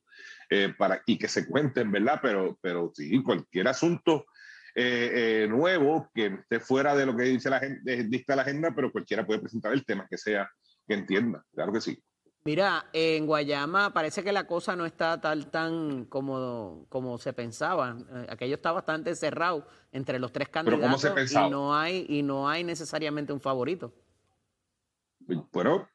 eh, 0.51 0.73
para, 0.77 1.03
y 1.07 1.19
que 1.19 1.29
se 1.29 1.47
cuenten, 1.47 1.91
¿verdad? 1.93 2.21
Pero, 2.23 2.59
pero 2.61 2.91
sí, 2.95 3.23
cualquier 3.23 3.69
asunto 3.69 4.27
eh, 4.75 5.43
eh, 5.45 5.49
nuevo 5.49 6.11
que 6.15 6.27
esté 6.27 6.61
fuera 6.61 6.95
de 6.95 7.05
lo 7.05 7.17
que 7.17 7.25
dice 7.25 7.51
la, 7.51 7.61
dicta 8.07 8.37
la 8.37 8.43
agenda, 8.43 8.73
pero 8.75 8.93
cualquiera 8.93 9.27
puede 9.27 9.41
presentar 9.41 9.73
el 9.73 9.85
tema 9.85 10.07
que 10.09 10.17
sea, 10.17 10.51
que 10.87 10.95
entienda, 10.95 11.45
claro 11.53 11.73
que 11.73 11.81
sí. 11.81 12.03
Mira, 12.45 12.87
en 12.95 13.27
Guayama 13.27 13.93
parece 13.93 14.23
que 14.23 14.33
la 14.33 14.47
cosa 14.47 14.75
no 14.75 14.87
está 14.87 15.21
tal 15.21 15.51
tan 15.51 16.07
como, 16.07 16.87
como 16.89 17.19
se 17.19 17.35
pensaba. 17.35 17.99
Aquello 18.29 18.55
está 18.55 18.73
bastante 18.73 19.15
cerrado 19.17 19.69
entre 19.93 20.19
los 20.19 20.33
tres 20.33 20.49
candidatos 20.49 21.31
y 21.31 21.51
no 21.51 21.77
hay 21.77 22.07
y 22.09 22.23
no 22.23 22.49
hay 22.49 22.65
necesariamente 22.65 23.35
un 23.35 23.41
favorito. 23.41 23.93
Bueno, 25.53 25.91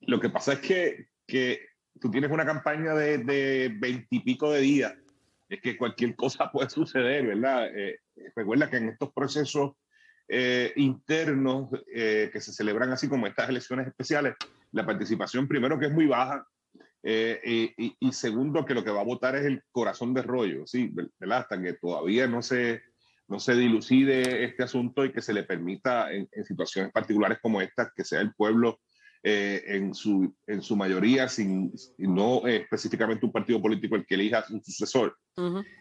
lo 0.00 0.20
que 0.20 0.28
pasa 0.28 0.54
es 0.54 0.58
que, 0.58 1.08
que 1.26 1.60
tú 2.00 2.10
tienes 2.10 2.30
una 2.30 2.44
campaña 2.44 2.94
de 2.94 3.76
veintipico 3.78 4.50
de, 4.50 4.60
días, 4.60 4.94
es 5.48 5.60
que 5.60 5.76
cualquier 5.76 6.14
cosa 6.16 6.50
puede 6.52 6.70
suceder, 6.70 7.26
¿verdad? 7.26 7.68
Eh, 7.74 8.00
recuerda 8.34 8.70
que 8.70 8.78
en 8.78 8.88
estos 8.90 9.12
procesos 9.12 9.72
eh, 10.28 10.72
internos 10.76 11.70
eh, 11.94 12.30
que 12.32 12.40
se 12.40 12.52
celebran 12.52 12.90
así 12.90 13.08
como 13.08 13.26
estas 13.26 13.48
elecciones 13.48 13.86
especiales, 13.86 14.34
la 14.72 14.84
participación 14.84 15.46
primero 15.46 15.78
que 15.78 15.86
es 15.86 15.92
muy 15.92 16.06
baja 16.06 16.46
y, 17.08 17.94
y, 18.00 18.12
segundo 18.12 18.64
que 18.64 18.74
lo 18.74 18.82
que 18.82 18.90
va 18.90 19.00
a 19.00 19.04
votar 19.04 19.36
es 19.36 19.44
el 19.44 19.62
corazón 19.70 20.12
de 20.12 20.22
rollo, 20.22 20.66
¿sí? 20.66 20.90
¿verdad? 21.20 21.38
Hasta 21.38 21.62
que 21.62 21.74
todavía 21.74 22.26
no 22.26 22.42
se, 22.42 22.82
no 23.28 23.38
se 23.38 23.54
dilucide 23.54 24.44
este 24.44 24.64
asunto 24.64 25.04
y 25.04 25.12
que 25.12 25.22
se 25.22 25.32
le 25.32 25.44
permita 25.44 26.12
en, 26.12 26.28
en 26.32 26.44
situaciones 26.44 26.90
particulares 26.90 27.38
como 27.40 27.60
esta 27.60 27.92
que 27.94 28.02
sea 28.04 28.20
el 28.20 28.34
pueblo 28.34 28.80
eh, 29.28 29.64
en, 29.66 29.92
su, 29.92 30.32
en 30.46 30.62
su 30.62 30.76
mayoría, 30.76 31.28
sin, 31.28 31.72
no 31.98 32.46
específicamente 32.46 33.26
un 33.26 33.32
partido 33.32 33.60
político 33.60 33.96
el 33.96 34.06
que 34.06 34.14
elija 34.14 34.46
su 34.46 34.60
sucesor, 34.60 35.18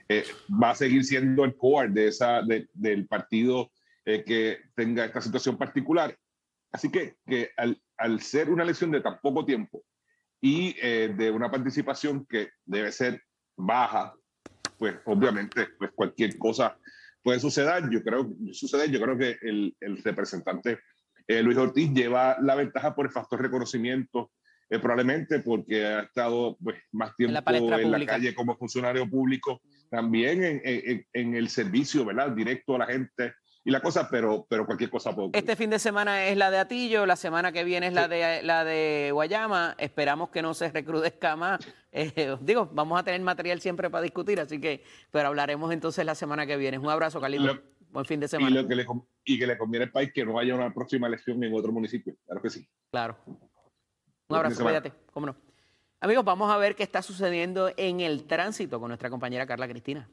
eh, 0.09 0.25
va 0.49 0.71
a 0.71 0.75
seguir 0.75 1.03
siendo 1.03 1.45
el 1.45 1.55
core 1.55 1.89
de 1.89 2.07
esa, 2.07 2.41
del 2.73 3.07
partido 3.07 3.69
eh, 4.03 4.23
que 4.25 4.57
tenga 4.75 5.05
esta 5.05 5.21
situación 5.21 5.59
particular. 5.59 6.17
Así 6.71 6.89
que, 6.89 7.17
que 7.27 7.51
al, 7.55 7.79
al 7.97 8.19
ser 8.19 8.49
una 8.49 8.63
elección 8.63 8.89
de 8.89 9.01
tan 9.01 9.19
poco 9.21 9.45
tiempo 9.45 9.83
y 10.41 10.75
eh, 10.81 11.13
de 11.15 11.29
una 11.29 11.51
participación 11.51 12.25
que 12.25 12.49
debe 12.65 12.91
ser 12.91 13.21
baja, 13.55 14.15
pues 14.79 14.95
obviamente 15.05 15.67
pues 15.77 15.91
cualquier 15.93 16.35
cosa 16.39 16.79
puede 17.21 17.39
suceder. 17.39 17.91
Yo 17.91 18.01
creo, 18.01 18.27
suceder, 18.53 18.89
yo 18.89 18.99
creo 18.99 19.15
que 19.15 19.37
el, 19.43 19.75
el 19.79 20.03
representante 20.03 20.79
eh, 21.27 21.41
Luis 21.41 21.57
Ortiz 21.57 21.91
lleva 21.91 22.37
la 22.41 22.55
ventaja 22.55 22.95
por 22.95 23.05
el 23.05 23.11
factor 23.11 23.41
reconocimiento, 23.41 24.31
eh, 24.69 24.79
probablemente 24.79 25.39
porque 25.39 25.85
ha 25.85 25.99
estado 26.01 26.57
pues, 26.63 26.77
más 26.91 27.15
tiempo 27.15 27.37
en 27.51 27.91
la, 27.91 28.05
calle 28.05 28.33
como 28.33 28.57
funcionario 28.57 29.09
público, 29.09 29.61
también 29.89 30.43
en, 30.43 30.61
en, 30.63 31.05
en, 31.13 31.35
el 31.35 31.49
servicio, 31.49 32.05
¿verdad? 32.05 32.31
Directo 32.31 32.75
a 32.75 32.79
la 32.79 32.85
gente 32.87 33.33
y 33.67 33.71
la 33.71 33.81
cosa, 33.81 34.07
pero, 34.11 34.45
pero 34.47 34.67
cualquier 34.67 34.91
cosa 34.91 35.13
puede 35.15 35.31
Este 35.33 35.55
fin 35.55 35.71
de 35.71 35.79
semana 35.79 36.27
es 36.27 36.37
la 36.37 36.51
de 36.51 36.59
Atillo, 36.59 37.07
la 37.07 37.15
semana 37.15 37.51
que 37.51 37.63
viene 37.63 37.87
es 37.87 37.93
la, 37.93 38.07
de, 38.07 38.43
la 38.43 38.63
de 38.63 39.09
Guayama. 39.11 39.75
Esperamos 39.79 40.29
que 40.29 40.43
no 40.43 40.53
se 40.53 40.69
recrudezca 40.71 41.35
más. 41.35 41.59
Eh, 41.97 42.35
digo, 42.41 42.69
vamos 42.73 42.99
a 42.99 43.03
tener 43.03 43.21
material 43.21 43.61
siempre 43.61 43.89
para 43.89 44.01
discutir, 44.01 44.37
así 44.41 44.59
que, 44.59 44.83
pero 45.11 45.29
hablaremos 45.29 45.71
entonces 45.71 46.05
la 46.05 46.13
semana 46.13 46.45
que 46.45 46.57
viene. 46.57 46.77
Un 46.77 46.89
abrazo, 46.89 47.21
Carlito. 47.21 47.57
Buen 47.95 48.05
fin 48.05 48.19
de 48.19 48.27
semana. 48.27 48.51
Y, 48.51 48.53
lo 48.53 48.67
que 48.67 48.75
le, 48.75 48.85
y 49.23 49.39
que 49.39 49.47
le 49.47 49.57
conviene 49.57 49.85
al 49.85 49.91
país 49.91 50.11
que 50.13 50.25
no 50.25 50.37
haya 50.37 50.53
una 50.53 50.73
próxima 50.73 51.07
elección 51.07 51.41
en 51.41 51.53
otro 51.53 51.71
municipio. 51.71 52.13
Claro 52.25 52.41
que 52.41 52.49
sí. 52.49 52.67
Claro. 52.91 53.17
Un 53.25 54.35
abrazo, 54.35 54.63
cuídate. 54.63 54.91
¿Cómo 55.13 55.27
no? 55.27 55.37
Amigos, 56.01 56.25
vamos 56.25 56.51
a 56.51 56.57
ver 56.57 56.75
qué 56.75 56.83
está 56.83 57.01
sucediendo 57.01 57.71
en 57.77 58.01
el 58.01 58.25
tránsito 58.25 58.81
con 58.81 58.89
nuestra 58.89 59.09
compañera 59.09 59.47
Carla 59.47 59.69
Cristina. 59.69 60.09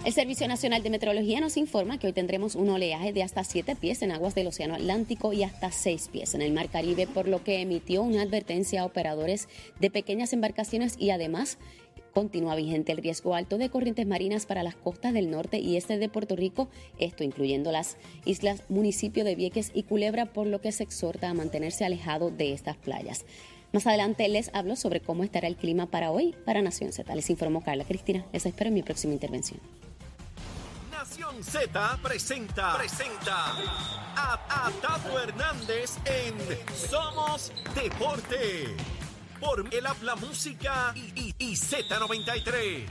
El 0.03 0.13
Servicio 0.13 0.47
Nacional 0.47 0.81
de 0.81 0.89
Meteorología 0.89 1.39
nos 1.41 1.57
informa 1.57 1.99
que 1.99 2.07
hoy 2.07 2.13
tendremos 2.13 2.55
un 2.55 2.69
oleaje 2.69 3.13
de 3.13 3.21
hasta 3.21 3.43
7 3.43 3.75
pies 3.75 4.01
en 4.01 4.11
aguas 4.11 4.33
del 4.33 4.47
Océano 4.47 4.73
Atlántico 4.73 5.31
y 5.31 5.43
hasta 5.43 5.69
6 5.69 6.09
pies 6.11 6.33
en 6.33 6.41
el 6.41 6.51
Mar 6.53 6.69
Caribe, 6.69 7.05
por 7.05 7.27
lo 7.27 7.43
que 7.43 7.61
emitió 7.61 8.01
una 8.01 8.23
advertencia 8.23 8.81
a 8.81 8.85
operadores 8.85 9.47
de 9.79 9.91
pequeñas 9.91 10.33
embarcaciones 10.33 10.95
y 10.97 11.11
además 11.11 11.59
continúa 12.15 12.55
vigente 12.55 12.91
el 12.91 12.97
riesgo 12.97 13.35
alto 13.35 13.59
de 13.59 13.69
corrientes 13.69 14.07
marinas 14.07 14.47
para 14.47 14.63
las 14.63 14.75
costas 14.75 15.13
del 15.13 15.29
norte 15.29 15.59
y 15.59 15.77
este 15.77 15.99
de 15.99 16.09
Puerto 16.09 16.35
Rico, 16.35 16.67
esto 16.97 17.23
incluyendo 17.23 17.71
las 17.71 17.95
islas, 18.25 18.63
municipio 18.69 19.23
de 19.23 19.35
Vieques 19.35 19.69
y 19.71 19.83
Culebra, 19.83 20.33
por 20.33 20.47
lo 20.47 20.61
que 20.61 20.71
se 20.71 20.81
exhorta 20.81 21.29
a 21.29 21.35
mantenerse 21.35 21.85
alejado 21.85 22.31
de 22.31 22.53
estas 22.53 22.75
playas. 22.75 23.23
Más 23.71 23.85
adelante 23.85 24.27
les 24.27 24.49
hablo 24.53 24.75
sobre 24.75 24.99
cómo 24.99 25.23
estará 25.23 25.47
el 25.47 25.57
clima 25.57 25.85
para 25.85 26.11
hoy 26.11 26.35
para 26.43 26.63
Nación 26.63 26.91
Z. 26.91 27.13
Les 27.13 27.29
informó 27.29 27.61
Carla 27.61 27.85
Cristina. 27.85 28.25
Les 28.33 28.47
espero 28.47 28.69
en 28.69 28.73
mi 28.73 28.81
próxima 28.83 29.13
intervención. 29.13 29.61
Nación 31.01 31.43
Z 31.43 31.97
presenta, 32.03 32.77
presenta 32.77 33.57
a, 34.15 34.69
Tato 34.83 35.19
Hernández 35.19 35.97
en 36.05 36.35
Somos 36.75 37.51
Deporte. 37.73 38.77
Por 39.39 39.65
el 39.73 39.87
habla 39.87 40.15
música 40.15 40.93
y, 40.95 40.99
y, 41.19 41.35
y 41.39 41.55
Z93. 41.55 42.85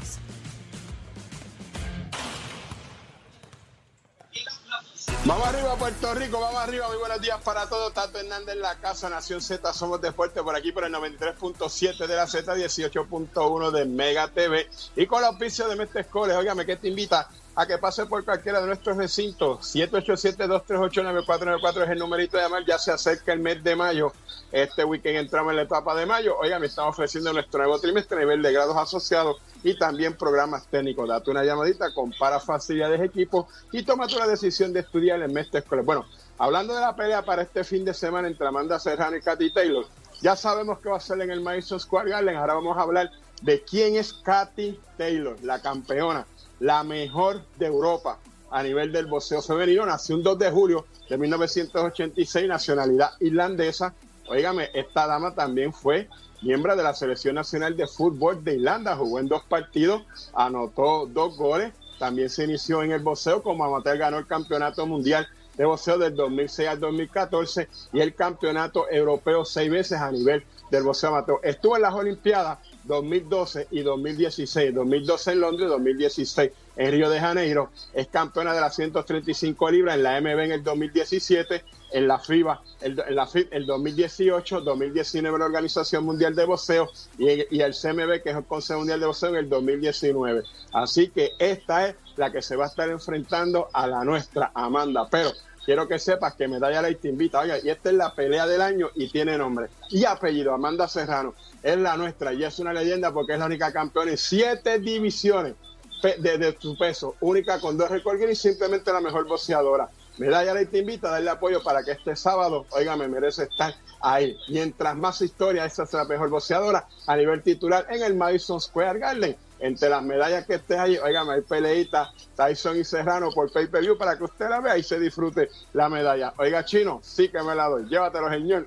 Vamos 5.27 5.47
arriba, 5.47 5.77
Puerto 5.77 6.15
Rico, 6.15 6.41
vamos 6.41 6.61
arriba. 6.63 6.89
Muy 6.89 6.97
buenos 6.97 7.21
días 7.21 7.41
para 7.45 7.69
todos. 7.69 7.93
Tato 7.93 8.19
Hernández 8.19 8.57
en 8.57 8.63
la 8.63 8.75
casa, 8.81 9.09
Nación 9.09 9.41
Z, 9.41 9.73
somos 9.73 10.01
Deporte 10.01 10.43
por 10.43 10.57
aquí 10.57 10.73
por 10.73 10.83
el 10.83 10.93
93.7 10.93 12.07
de 12.07 12.17
la 12.17 12.27
Z, 12.27 12.57
18.1 12.57 13.71
de 13.71 13.85
Mega 13.85 14.27
TV. 14.33 14.69
Y 14.97 15.07
con 15.07 15.23
la 15.23 15.29
auspicio 15.29 15.69
de 15.69 15.77
Mestre 15.77 16.01
Escoles, 16.01 16.37
óigame, 16.37 16.67
¿qué 16.67 16.75
te 16.77 16.89
invita? 16.89 17.29
A 17.55 17.67
que 17.67 17.79
pase 17.79 18.07
por 18.07 18.25
cualquiera 18.25 18.61
de 18.61 18.67
nuestros 18.67 18.97
recintos. 18.97 19.75
787-238-9494 19.75 21.85
es 21.85 21.91
el 21.91 21.99
numerito 21.99 22.37
de 22.37 22.45
llamar. 22.45 22.65
Ya 22.65 22.79
se 22.79 22.93
acerca 22.93 23.33
el 23.33 23.41
mes 23.41 23.63
de 23.63 23.77
mayo. 23.77 24.13
Este 24.53 24.85
weekend 24.85 25.17
entramos 25.17 25.51
en 25.51 25.57
la 25.57 25.63
etapa 25.63 25.95
de 25.95 26.07
mayo. 26.07 26.37
Oiga, 26.39 26.59
me 26.59 26.67
estamos 26.67 26.95
ofreciendo 26.95 27.33
nuestro 27.33 27.59
nuevo 27.59 27.79
trimestre 27.79 28.17
a 28.19 28.21
nivel 28.21 28.43
de 28.43 28.53
grados 28.53 28.77
asociados 28.77 29.37
y 29.63 29.79
también 29.79 30.17
programas 30.17 30.67
técnicos. 30.67 31.09
Date 31.09 31.31
una 31.31 31.45
llamadita, 31.45 31.93
compara 31.93 32.41
facilidades 32.41 33.01
de 33.01 33.07
equipo 33.07 33.49
y 33.73 33.83
toma 33.83 34.07
la 34.07 34.27
decisión 34.27 34.73
de 34.73 34.81
estudiar 34.81 35.21
el 35.21 35.33
mes 35.33 35.51
de 35.51 35.59
escuela. 35.61 35.83
Bueno, 35.83 36.07
hablando 36.39 36.75
de 36.75 36.81
la 36.81 36.97
pelea 36.97 37.23
para 37.23 37.43
este 37.43 37.65
fin 37.65 37.85
de 37.85 37.95
semana 37.95 38.29
entre 38.29 38.47
Amanda 38.47 38.79
Serrano 38.79 39.17
y 39.17 39.21
Katy 39.21 39.51
Taylor, 39.51 39.87
ya 40.23 40.37
sabemos 40.37 40.79
que 40.81 40.89
va 40.89 40.97
a 40.97 41.01
ser 41.01 41.21
en 41.21 41.31
el 41.31 41.41
Madison 41.41 41.81
Square 41.81 42.11
Garden. 42.11 42.37
Ahora 42.37 42.55
vamos 42.55 42.77
a 42.77 42.83
hablar 42.83 43.11
de 43.43 43.63
quién 43.63 43.97
es 43.97 44.13
Katy 44.13 44.79
Taylor, 44.97 45.37
la 45.43 45.61
campeona 45.61 46.27
la 46.61 46.85
mejor 46.85 47.43
de 47.59 47.67
Europa 47.67 48.19
a 48.51 48.63
nivel 48.63 48.93
del 48.93 49.07
boxeo 49.07 49.43
femenino. 49.43 49.85
Nació 49.87 50.17
un 50.17 50.23
2 50.23 50.39
de 50.39 50.51
julio 50.51 50.87
de 51.09 51.19
1986, 51.19 52.49
nacionalidad 52.49 53.13
irlandesa. 53.21 53.95
Óigame, 54.29 54.71
esta 54.75 55.07
dama 55.07 55.35
también 55.35 55.73
fue 55.73 56.09
miembro 56.43 56.77
de 56.77 56.83
la 56.83 56.95
Selección 56.95 57.35
Nacional 57.35 57.77
de 57.77 57.87
Fútbol 57.87 58.45
de 58.45 58.55
Irlanda. 58.55 58.97
Jugó 58.97 59.19
en 59.19 59.29
dos 59.29 59.43
partidos, 59.45 60.03
anotó 60.35 61.07
dos 61.07 61.37
goles. 61.37 61.73
También 61.99 62.31
se 62.31 62.45
inició 62.45 62.83
en 62.83 62.93
el 62.93 63.03
boxeo 63.03 63.43
como 63.43 63.65
amateur, 63.65 63.99
ganó 63.99 64.19
el 64.19 64.27
Campeonato 64.27 64.87
Mundial 64.87 65.29
de 65.57 65.65
Boxeo 65.67 65.99
del 65.99 66.15
2006 66.15 66.69
al 66.69 66.81
2014 66.81 67.69
y 67.93 68.01
el 68.01 68.15
Campeonato 68.15 68.89
Europeo 68.91 69.45
seis 69.45 69.71
veces 69.71 70.01
a 70.01 70.11
nivel 70.11 70.43
del 70.71 70.85
boxeo 70.85 71.11
amateur. 71.11 71.39
Estuvo 71.43 71.77
en 71.77 71.83
las 71.83 71.93
Olimpiadas 71.93 72.59
2012 72.85 73.69
y 73.71 73.81
2016. 73.81 74.75
2012 74.75 75.33
en 75.33 75.41
Londres, 75.41 75.69
2016 75.69 76.51
en 76.77 76.93
Río 76.93 77.11
de 77.11 77.21
Janeiro. 77.21 77.71
Es 77.93 78.09
campeona 78.09 78.55
de 78.55 78.61
las 78.61 78.75
135 78.75 79.71
libras 79.71 79.97
en 79.97 80.03
la 80.03 80.21
MB 80.21 80.39
en 80.41 80.53
el 80.53 80.65
2017, 80.65 81.63
en 81.93 82.09
la 82.09 82.19
FIBA 82.19 82.63
el, 82.81 83.03
en 83.07 83.15
la 83.15 83.27
FIB 83.27 83.49
el 83.51 83.67
2018, 83.67 84.61
2019 84.61 85.39
la 85.39 85.45
Organización 85.45 86.05
Mundial 86.05 86.35
de 86.35 86.45
Boxeo 86.45 86.89
y, 87.19 87.57
y 87.57 87.61
el 87.61 87.75
CMB, 87.75 88.23
que 88.23 88.31
es 88.31 88.37
el 88.37 88.45
Consejo 88.45 88.81
Mundial 88.81 89.01
de 89.01 89.07
Boxeo, 89.07 89.31
en 89.31 89.37
el 89.37 89.49
2019. 89.49 90.43
Así 90.73 91.09
que 91.09 91.33
esta 91.39 91.89
es 91.89 91.97
la 92.17 92.33
que 92.33 92.43
se 92.43 92.57
va 92.57 92.65
a 92.65 92.69
estar 92.69 92.89
enfrentando 92.89 93.69
a 93.73 93.87
la 93.87 94.05
nuestra, 94.05 94.51
Amanda. 94.55 95.09
Pero 95.11 95.31
quiero 95.71 95.87
que 95.87 96.01
sepas 96.01 96.35
que 96.35 96.49
Medalla 96.49 96.83
Ley 96.83 96.97
te 96.97 97.07
invita. 97.07 97.39
Oiga, 97.39 97.57
y 97.63 97.69
esta 97.69 97.91
es 97.91 97.95
la 97.95 98.13
pelea 98.13 98.45
del 98.45 98.61
año 98.61 98.91
y 98.97 99.09
tiene 99.09 99.39
nombre 99.39 99.69
y 99.89 100.05
apellido. 100.05 100.53
Amanda 100.53 100.89
Serrano 100.89 101.33
es 101.63 101.79
la 101.79 101.97
nuestra 101.97 102.33
y 102.33 102.43
es 102.43 102.59
una 102.59 102.73
leyenda 102.73 103.13
porque 103.13 103.35
es 103.35 103.39
la 103.39 103.47
única 103.47 103.73
campeona 103.73 104.11
en 104.11 104.19
siete 104.19 104.81
divisiones 104.81 105.55
de, 106.03 106.57
su 106.59 106.77
peso, 106.77 107.15
única 107.21 107.61
con 107.61 107.79
dos 107.79 107.89
récords 107.89 108.21
y 108.29 108.35
simplemente 108.35 108.93
la 108.93 109.01
mejor 109.01 109.29
boxeadora. 109.29 109.89
Medalla 110.19 110.55
Ley 110.55 110.67
te 110.67 110.79
invita 110.79 111.07
a 111.07 111.13
darle 111.13 111.31
apoyo 111.31 111.63
para 111.63 111.85
que 111.85 111.93
este 111.93 112.17
sábado, 112.17 112.67
oiga, 112.71 112.97
me 112.97 113.07
merece 113.07 113.45
estar 113.45 113.73
ahí. 114.01 114.37
Mientras 114.49 114.97
más 114.97 115.23
historia, 115.23 115.67
esa 115.67 115.85
es 115.85 115.93
la 115.93 116.05
mejor 116.05 116.31
boxeadora 116.31 116.89
a 117.07 117.17
nivel 117.17 117.45
titular 117.45 117.87
en 117.91 118.03
el 118.03 118.17
Madison 118.17 118.61
Square 118.61 118.99
Garden 118.99 119.37
entre 119.61 119.89
las 119.89 120.03
medallas 120.03 120.47
que 120.47 120.55
estés 120.55 120.79
ahí, 120.79 120.99
oigan, 120.99 121.29
hay 121.31 121.43
peleita 121.43 122.11
Tyson 122.35 122.79
y 122.79 122.85
Serrano 122.85 123.31
por 123.31 123.53
pay-per-view 123.53 123.97
para 123.99 124.17
que 124.17 124.25
usted 124.25 124.49
la 124.49 124.61
vea 124.61 124.79
y 124.79 124.83
se 124.83 124.99
disfrute 124.99 125.51
la 125.73 125.89
medalla. 125.89 126.33
Oiga, 126.39 126.65
chino, 126.65 127.01
sí 127.03 127.29
que 127.29 127.43
me 127.43 127.55
la 127.55 127.69
doy. 127.69 127.87
Llévatelo, 127.89 128.31
señor. 128.31 128.67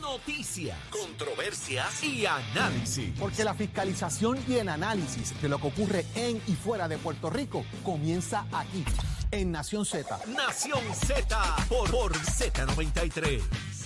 noticias, 0.00 0.78
controversias 0.90 2.02
y 2.02 2.24
análisis. 2.24 3.12
Porque 3.18 3.44
la 3.44 3.54
fiscalización 3.54 4.38
y 4.48 4.56
el 4.56 4.68
análisis 4.70 5.40
de 5.40 5.48
lo 5.48 5.58
que 5.58 5.66
ocurre 5.66 6.06
en 6.14 6.40
y 6.46 6.52
fuera 6.52 6.88
de 6.88 6.96
Puerto 6.96 7.28
Rico 7.28 7.64
comienza 7.82 8.46
aquí, 8.52 8.84
en 9.30 9.52
Nación 9.52 9.84
Z. 9.84 10.18
Nación 10.28 10.80
Z 10.94 11.56
por, 11.68 11.90
por 11.90 12.12
Z93. 12.14 13.83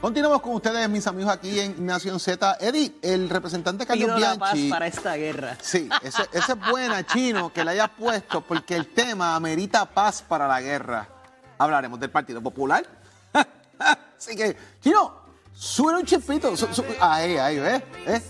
Continuamos 0.00 0.40
con 0.42 0.52
ustedes, 0.54 0.88
mis 0.88 1.04
amigos, 1.08 1.32
aquí 1.32 1.58
en 1.58 1.84
Nación 1.84 2.20
Z. 2.20 2.56
Eddie, 2.60 2.94
el 3.02 3.28
representante 3.28 3.84
Carlos 3.84 4.04
Pido 4.06 4.18
la 4.18 4.36
paz 4.38 4.52
Bianchi. 4.52 4.70
para 4.70 4.86
esta 4.86 5.16
guerra. 5.16 5.56
Sí, 5.60 5.88
ese, 6.02 6.22
ese 6.32 6.52
es 6.52 6.70
buena, 6.70 7.04
Chino, 7.04 7.52
que 7.52 7.64
la 7.64 7.72
hayas 7.72 7.90
puesto, 7.90 8.40
porque 8.40 8.76
el 8.76 8.86
tema 8.94 9.34
amerita 9.34 9.84
paz 9.86 10.22
para 10.22 10.46
la 10.46 10.60
guerra. 10.60 11.08
Hablaremos 11.58 11.98
del 11.98 12.10
Partido 12.10 12.40
Popular. 12.40 12.84
Así 14.16 14.36
que, 14.36 14.56
Chino, 14.80 15.16
sube 15.52 15.94
un 15.94 16.04
chispito. 16.04 16.56
su- 16.56 16.72
su- 16.72 16.84
ahí, 17.00 17.36
ahí, 17.36 17.58
¿ves? 17.58 17.82
¿Eh? 18.06 18.22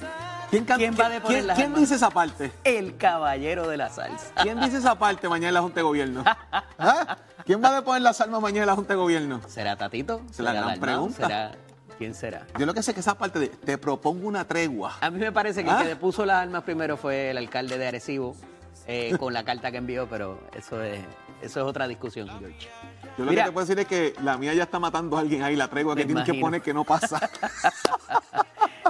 ¿Quién, 0.50 1.74
dice 1.74 1.94
esa 1.96 2.10
parte? 2.10 2.52
El 2.64 2.96
caballero 2.96 3.68
de 3.68 3.76
la 3.76 3.90
salsa. 3.90 4.32
¿Quién 4.42 4.60
dice 4.60 4.78
esa 4.78 4.98
parte 4.98 5.28
mañana 5.28 5.48
en 5.48 5.54
la 5.54 5.60
Junta 5.62 5.76
de 5.76 5.82
Gobierno? 5.82 6.24
¿Ah? 6.78 7.16
¿Quién 7.44 7.62
va 7.62 7.68
a 7.68 7.74
deponer 7.74 8.02
las 8.02 8.20
armas 8.20 8.40
mañana 8.40 8.62
en 8.62 8.66
la 8.68 8.74
Junta 8.74 8.94
de 8.94 8.98
Gobierno? 8.98 9.40
¿Será 9.46 9.76
Tatito? 9.76 10.22
Es 10.30 10.38
la 10.40 10.52
¿Será 10.52 10.66
gran 10.66 10.80
pregunta. 10.80 11.26
¿Será- 11.26 11.52
¿Quién 11.98 12.14
será? 12.14 12.46
Yo 12.56 12.64
lo 12.64 12.74
que 12.74 12.82
sé 12.82 12.92
es 12.92 12.94
que 12.94 13.00
esa 13.00 13.18
parte 13.18 13.40
de 13.40 13.48
te 13.48 13.76
propongo 13.76 14.28
una 14.28 14.46
tregua. 14.46 14.96
A 15.00 15.10
mí 15.10 15.18
me 15.18 15.32
parece 15.32 15.64
que 15.64 15.70
¿Ah? 15.70 15.80
el 15.82 15.88
que 15.88 15.96
puso 15.96 16.24
las 16.24 16.42
armas 16.42 16.62
primero 16.62 16.96
fue 16.96 17.30
el 17.30 17.38
alcalde 17.38 17.76
de 17.76 17.88
Arecibo 17.88 18.36
eh, 18.86 19.16
con 19.18 19.34
la 19.34 19.42
carta 19.44 19.72
que 19.72 19.78
envió, 19.78 20.08
pero 20.08 20.38
eso 20.54 20.80
es, 20.80 21.00
eso 21.42 21.60
es 21.60 21.66
otra 21.66 21.88
discusión, 21.88 22.28
George. 22.38 22.68
Yo 23.18 23.24
lo 23.24 23.30
Mira. 23.32 23.42
que 23.42 23.48
te 23.48 23.52
puedo 23.52 23.66
decir 23.66 23.78
es 23.80 23.86
que 23.88 24.14
la 24.22 24.38
mía 24.38 24.54
ya 24.54 24.62
está 24.62 24.78
matando 24.78 25.16
a 25.16 25.20
alguien 25.20 25.42
ahí, 25.42 25.56
la 25.56 25.66
tregua 25.68 25.96
que 25.96 26.02
Me 26.02 26.06
tienes 26.06 26.24
que 26.24 26.30
imagino. 26.30 26.46
poner 26.46 26.62
que 26.62 26.72
no 26.72 26.84
pasa. 26.84 27.28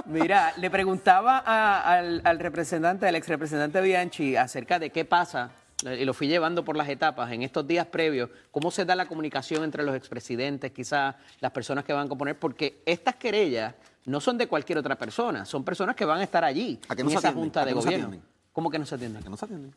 Mira, 0.09 0.53
le 0.57 0.69
preguntaba 0.69 1.37
a- 1.45 1.93
al, 1.93 2.21
al 2.23 2.39
representante, 2.39 3.07
al 3.07 3.15
ex 3.15 3.27
representante 3.27 3.79
Bianchi, 3.81 4.35
acerca 4.35 4.79
de 4.79 4.89
qué 4.89 5.05
pasa, 5.05 5.51
y 5.83 6.03
lo 6.03 6.13
fui 6.13 6.27
llevando 6.27 6.65
por 6.65 6.75
las 6.75 6.89
etapas 6.89 7.31
en 7.31 7.43
estos 7.43 7.65
días 7.65 7.85
previos, 7.85 8.29
cómo 8.51 8.71
se 8.71 8.83
da 8.85 8.95
la 8.95 9.05
comunicación 9.07 9.63
entre 9.63 9.83
los 9.83 9.95
expresidentes, 9.95 10.71
quizás 10.71 11.15
las 11.39 11.51
personas 11.51 11.85
que 11.85 11.93
van 11.93 12.07
a 12.07 12.09
componer, 12.09 12.37
porque 12.37 12.81
estas 12.85 13.15
querellas 13.15 13.75
no 14.05 14.19
son 14.19 14.37
de 14.37 14.47
cualquier 14.47 14.77
otra 14.79 14.97
persona, 14.97 15.45
son 15.45 15.63
personas 15.63 15.95
que 15.95 16.03
van 16.05 16.19
a 16.19 16.23
estar 16.23 16.43
allí, 16.43 16.79
¿A 16.89 16.95
que 16.95 17.01
en 17.01 17.05
no 17.07 17.11
se 17.11 17.17
esa 17.19 17.31
junta 17.31 17.61
¿A 17.61 17.65
de 17.65 17.71
no 17.73 17.81
gobierno. 17.81 18.17
¿Cómo 18.51 18.69
que 18.69 18.79
no 18.79 18.85
se 18.85 18.95
atienden? 18.95 19.23
que 19.23 19.29
no 19.29 19.37
se 19.37 19.45
atienden. 19.45 19.73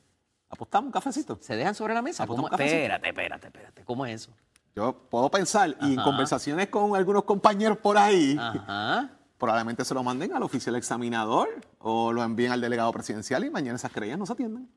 ¿Apostamos 0.48 0.86
un 0.86 0.92
cafecito? 0.92 1.38
¿Se 1.40 1.54
dejan 1.56 1.74
sobre 1.74 1.94
la 1.94 2.02
mesa? 2.02 2.24
Espérate, 2.24 3.08
espérate, 3.08 3.46
espérate. 3.46 3.84
¿Cómo 3.84 4.04
es 4.06 4.14
eso? 4.22 4.32
Yo 4.74 4.94
puedo 5.10 5.30
pensar, 5.30 5.76
y 5.82 5.94
en 5.94 5.96
conversaciones 6.02 6.68
con 6.68 6.96
algunos 6.96 7.24
compañeros 7.24 7.76
por 7.78 7.96
ahí, 7.98 8.36
Ajá. 8.40 9.10
Probablemente 9.42 9.84
se 9.84 9.92
lo 9.92 10.04
manden 10.04 10.32
al 10.34 10.44
oficial 10.44 10.76
examinador 10.76 11.48
o 11.80 12.12
lo 12.12 12.22
envíen 12.22 12.52
al 12.52 12.60
delegado 12.60 12.92
presidencial 12.92 13.42
y 13.44 13.50
mañana 13.50 13.74
esas 13.74 13.90
querellas 13.90 14.16
no 14.16 14.24
se 14.24 14.34
atienden. 14.34 14.70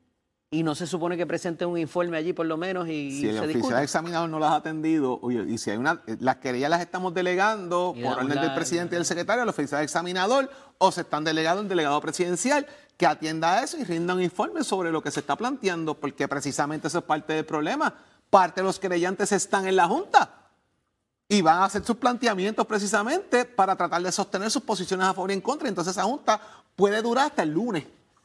Y 0.50 0.64
no 0.64 0.74
se 0.74 0.88
supone 0.88 1.16
que 1.16 1.24
presente 1.24 1.64
un 1.64 1.78
informe 1.78 2.16
allí 2.16 2.32
por 2.32 2.46
lo 2.46 2.56
menos 2.56 2.88
y, 2.88 3.12
Si 3.12 3.28
el 3.28 3.38
se 3.38 3.44
oficial 3.44 3.80
examinador 3.80 4.28
no 4.28 4.40
las 4.40 4.50
ha 4.50 4.56
atendido, 4.56 5.20
oye, 5.22 5.44
y 5.46 5.58
si 5.58 5.70
hay 5.70 5.76
una, 5.76 6.02
eh, 6.08 6.16
las 6.18 6.38
querellas 6.38 6.68
las 6.68 6.80
estamos 6.80 7.14
delegando 7.14 7.94
Y 7.96 8.02
por 8.02 8.18
orden 8.18 8.40
del 8.40 8.54
presidente 8.54 8.96
y 8.96 8.98
del 8.98 9.04
secretario 9.04 9.44
al 9.44 9.48
oficial 9.48 9.84
examinador, 9.84 10.50
o 10.78 10.90
se 10.90 11.02
están 11.02 11.22
delegando 11.22 11.62
en 11.62 11.68
delegado 11.68 12.00
presidencial 12.00 12.66
que 12.96 13.06
atienda 13.06 13.62
eso 13.62 13.78
y 13.78 13.84
rinda 13.84 14.14
un 14.14 14.22
informe 14.22 14.64
sobre 14.64 14.90
lo 14.90 15.00
que 15.00 15.12
se 15.12 15.20
está 15.20 15.36
planteando, 15.36 15.94
porque 15.94 16.26
precisamente 16.26 16.88
eso 16.88 16.98
es 16.98 17.04
parte 17.04 17.34
del 17.34 17.44
problema. 17.44 17.94
Parte 18.30 18.62
de 18.62 18.66
los 18.66 18.80
querellantes 18.80 19.30
están 19.30 19.68
en 19.68 19.76
la 19.76 19.86
Junta 19.86 20.35
y 21.28 21.42
van 21.42 21.58
a 21.58 21.64
hacer 21.64 21.84
sus 21.84 21.96
planteamientos 21.96 22.66
precisamente 22.66 23.44
para 23.44 23.74
tratar 23.74 24.02
de 24.02 24.12
sostener 24.12 24.50
sus 24.50 24.62
posiciones 24.62 25.06
a 25.06 25.14
favor 25.14 25.30
y 25.30 25.34
en 25.34 25.40
contra. 25.40 25.68
Entonces 25.68 25.92
esa 25.92 26.04
Junta 26.04 26.40
puede 26.76 27.02
durar 27.02 27.26
hasta 27.26 27.42
el 27.42 27.50
lunes. 27.50 27.84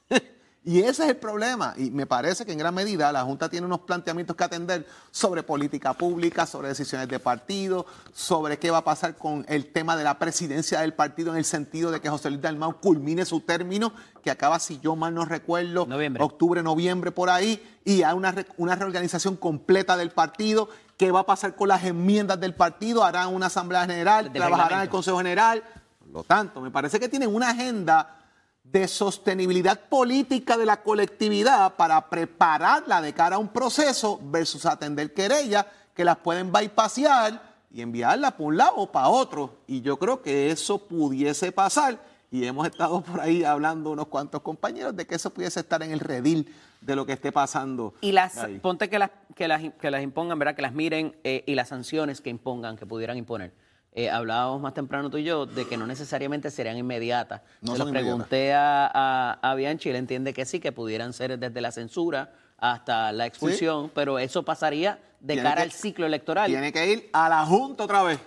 Y 0.63 0.81
ese 0.81 1.01
es 1.05 1.09
el 1.09 1.17
problema. 1.17 1.73
Y 1.75 1.89
me 1.89 2.05
parece 2.05 2.45
que 2.45 2.51
en 2.51 2.59
gran 2.59 2.75
medida 2.75 3.11
la 3.11 3.23
Junta 3.23 3.49
tiene 3.49 3.65
unos 3.65 3.79
planteamientos 3.79 4.35
que 4.35 4.43
atender 4.43 4.85
sobre 5.09 5.41
política 5.41 5.93
pública, 5.93 6.45
sobre 6.45 6.67
decisiones 6.67 7.07
de 7.07 7.17
partido, 7.17 7.87
sobre 8.13 8.59
qué 8.59 8.69
va 8.69 8.77
a 8.77 8.83
pasar 8.83 9.15
con 9.15 9.43
el 9.49 9.71
tema 9.73 9.97
de 9.97 10.03
la 10.03 10.19
presidencia 10.19 10.81
del 10.81 10.93
partido 10.93 11.31
en 11.31 11.39
el 11.39 11.45
sentido 11.45 11.89
de 11.89 11.99
que 11.99 12.09
José 12.09 12.29
Luis 12.29 12.43
Dalmau 12.43 12.79
culmine 12.79 13.25
su 13.25 13.39
término, 13.39 13.91
que 14.21 14.29
acaba, 14.29 14.59
si 14.59 14.79
yo 14.81 14.95
mal 14.95 15.15
no 15.15 15.25
recuerdo, 15.25 15.87
Noviembre. 15.87 16.23
octubre, 16.23 16.61
noviembre, 16.61 17.09
por 17.11 17.31
ahí, 17.31 17.59
y 17.83 18.03
hay 18.03 18.13
una, 18.13 18.35
una 18.57 18.75
reorganización 18.75 19.37
completa 19.37 19.97
del 19.97 20.11
partido. 20.11 20.69
¿Qué 21.01 21.09
va 21.09 21.21
a 21.21 21.25
pasar 21.25 21.55
con 21.55 21.67
las 21.67 21.83
enmiendas 21.83 22.39
del 22.39 22.53
partido? 22.53 23.03
¿Harán 23.03 23.33
una 23.33 23.47
asamblea 23.47 23.87
general? 23.87 24.31
¿Trabajarán 24.31 24.77
en 24.77 24.83
el. 24.83 24.89
Consejo 24.89 25.17
General? 25.17 25.63
Por 25.97 26.09
lo 26.09 26.23
tanto, 26.23 26.61
me 26.61 26.69
parece 26.69 26.99
que 26.99 27.09
tienen 27.09 27.33
una 27.33 27.49
agenda 27.49 28.19
de 28.63 28.87
sostenibilidad 28.87 29.79
política 29.89 30.57
de 30.57 30.67
la 30.67 30.83
colectividad 30.83 31.73
para 31.73 32.07
prepararla 32.07 33.01
de 33.01 33.13
cara 33.13 33.37
a 33.37 33.39
un 33.39 33.47
proceso 33.47 34.19
versus 34.21 34.67
atender 34.67 35.11
querellas 35.11 35.65
que 35.95 36.05
las 36.05 36.17
pueden 36.17 36.51
bypassear 36.51 37.41
y 37.71 37.81
enviarla 37.81 38.37
por 38.37 38.49
un 38.49 38.57
lado 38.57 38.75
o 38.75 38.91
para 38.91 39.09
otro. 39.09 39.57
Y 39.65 39.81
yo 39.81 39.97
creo 39.97 40.21
que 40.21 40.51
eso 40.51 40.85
pudiese 40.85 41.51
pasar. 41.51 41.99
Y 42.29 42.45
hemos 42.45 42.67
estado 42.67 43.01
por 43.01 43.21
ahí 43.21 43.43
hablando 43.43 43.89
unos 43.89 44.05
cuantos 44.05 44.43
compañeros 44.43 44.95
de 44.95 45.07
que 45.07 45.15
eso 45.15 45.31
pudiese 45.31 45.61
estar 45.61 45.81
en 45.81 45.93
el 45.93 45.99
redil 45.99 46.55
de 46.81 46.95
lo 46.95 47.05
que 47.05 47.13
esté 47.13 47.31
pasando. 47.31 47.93
Y 48.01 48.11
las, 48.11 48.37
ahí. 48.37 48.59
ponte 48.59 48.89
que 48.89 48.99
las, 48.99 49.11
que 49.35 49.47
las, 49.47 49.61
que 49.79 49.91
las 49.91 50.01
impongan, 50.03 50.37
¿verdad? 50.39 50.55
Que 50.55 50.61
las 50.63 50.73
miren 50.73 51.15
eh, 51.23 51.43
y 51.47 51.55
las 51.55 51.69
sanciones 51.69 52.21
que 52.21 52.29
impongan, 52.29 52.75
que 52.77 52.85
pudieran 52.85 53.17
imponer. 53.17 53.53
Eh, 53.93 54.09
hablábamos 54.09 54.61
más 54.61 54.73
temprano 54.73 55.09
tú 55.09 55.17
y 55.17 55.23
yo 55.23 55.45
de 55.45 55.67
que 55.67 55.75
no 55.77 55.85
necesariamente 55.85 56.49
serían 56.49 56.77
inmediatas. 56.77 57.41
No 57.61 57.73
Se 57.73 57.77
son 57.79 57.87
lo 57.87 57.93
pregunté 57.93 58.53
a, 58.53 58.89
a, 58.93 59.33
a 59.51 59.55
Bianchi, 59.55 59.89
él 59.89 59.97
entiende 59.97 60.33
que 60.33 60.45
sí, 60.45 60.59
que 60.59 60.71
pudieran 60.71 61.11
ser 61.13 61.37
desde 61.37 61.59
la 61.61 61.71
censura 61.71 62.33
hasta 62.57 63.11
la 63.11 63.25
expulsión, 63.25 63.91
pero 63.93 64.17
eso 64.17 64.43
pasaría 64.43 64.99
de 65.19 65.33
Tiene 65.33 65.43
cara 65.43 65.57
que- 65.57 65.61
al 65.63 65.71
ciclo 65.71 66.05
electoral. 66.05 66.47
Tiene 66.49 66.71
que 66.71 66.91
ir 66.91 67.09
a 67.13 67.27
la 67.27 67.45
Junta 67.45 67.83
otra 67.83 68.01
vez. 68.03 68.19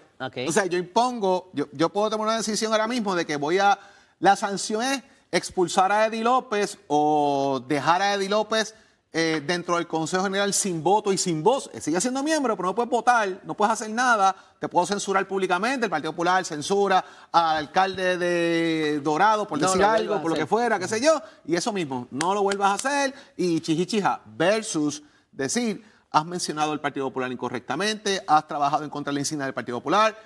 O 0.46 0.52
sea, 0.52 0.66
yo 0.66 0.78
impongo, 0.78 1.50
yo, 1.54 1.66
yo 1.72 1.88
puedo 1.88 2.10
tomar 2.10 2.28
una 2.28 2.36
decisión 2.36 2.70
ahora 2.72 2.86
mismo 2.86 3.14
de 3.16 3.24
que 3.26 3.36
voy 3.36 3.58
a. 3.58 3.78
La 4.20 4.36
sanción 4.36 4.82
es 4.82 5.02
expulsar 5.36 5.90
a 5.90 6.06
Eddie 6.06 6.22
López 6.22 6.78
o 6.86 7.60
dejar 7.66 8.00
a 8.00 8.14
Eddie 8.14 8.28
López 8.28 8.74
eh, 9.12 9.42
dentro 9.44 9.76
del 9.76 9.88
Consejo 9.88 10.22
General 10.22 10.52
sin 10.52 10.82
voto 10.82 11.12
y 11.12 11.18
sin 11.18 11.42
voz. 11.42 11.68
Eh, 11.72 11.80
Sigue 11.80 12.00
siendo 12.00 12.22
miembro, 12.22 12.56
pero 12.56 12.68
no 12.68 12.74
puedes 12.74 12.90
votar, 12.90 13.40
no 13.44 13.54
puedes 13.54 13.72
hacer 13.72 13.90
nada. 13.90 14.34
Te 14.60 14.68
puedo 14.68 14.86
censurar 14.86 15.26
públicamente. 15.26 15.86
El 15.86 15.90
Partido 15.90 16.12
Popular 16.12 16.44
censura 16.44 17.04
al 17.32 17.56
alcalde 17.56 18.16
de 18.16 19.00
Dorado 19.00 19.46
por 19.46 19.60
No 19.60 19.66
decir 19.66 19.82
algo, 19.82 20.22
por 20.22 20.30
lo 20.30 20.36
que 20.36 20.46
fuera, 20.46 20.78
qué 20.78 20.86
sé 20.86 21.00
yo. 21.00 21.20
Y 21.44 21.56
eso 21.56 21.72
mismo, 21.72 22.06
no 22.12 22.32
lo 22.32 22.42
vuelvas 22.42 22.70
a 22.70 22.74
hacer 22.74 23.14
y 23.36 23.60
chichichija 23.60 24.20
versus 24.24 25.02
decir, 25.32 25.84
has 26.12 26.24
mencionado 26.24 26.70
al 26.70 26.80
Partido 26.80 27.06
Popular 27.06 27.30
incorrectamente, 27.32 28.22
has 28.24 28.46
trabajado 28.46 28.84
en 28.84 28.90
contra 28.90 29.10
de 29.10 29.14
la 29.14 29.20
insignia 29.20 29.46
del 29.46 29.54
Partido 29.54 29.78
Popular. 29.78 30.16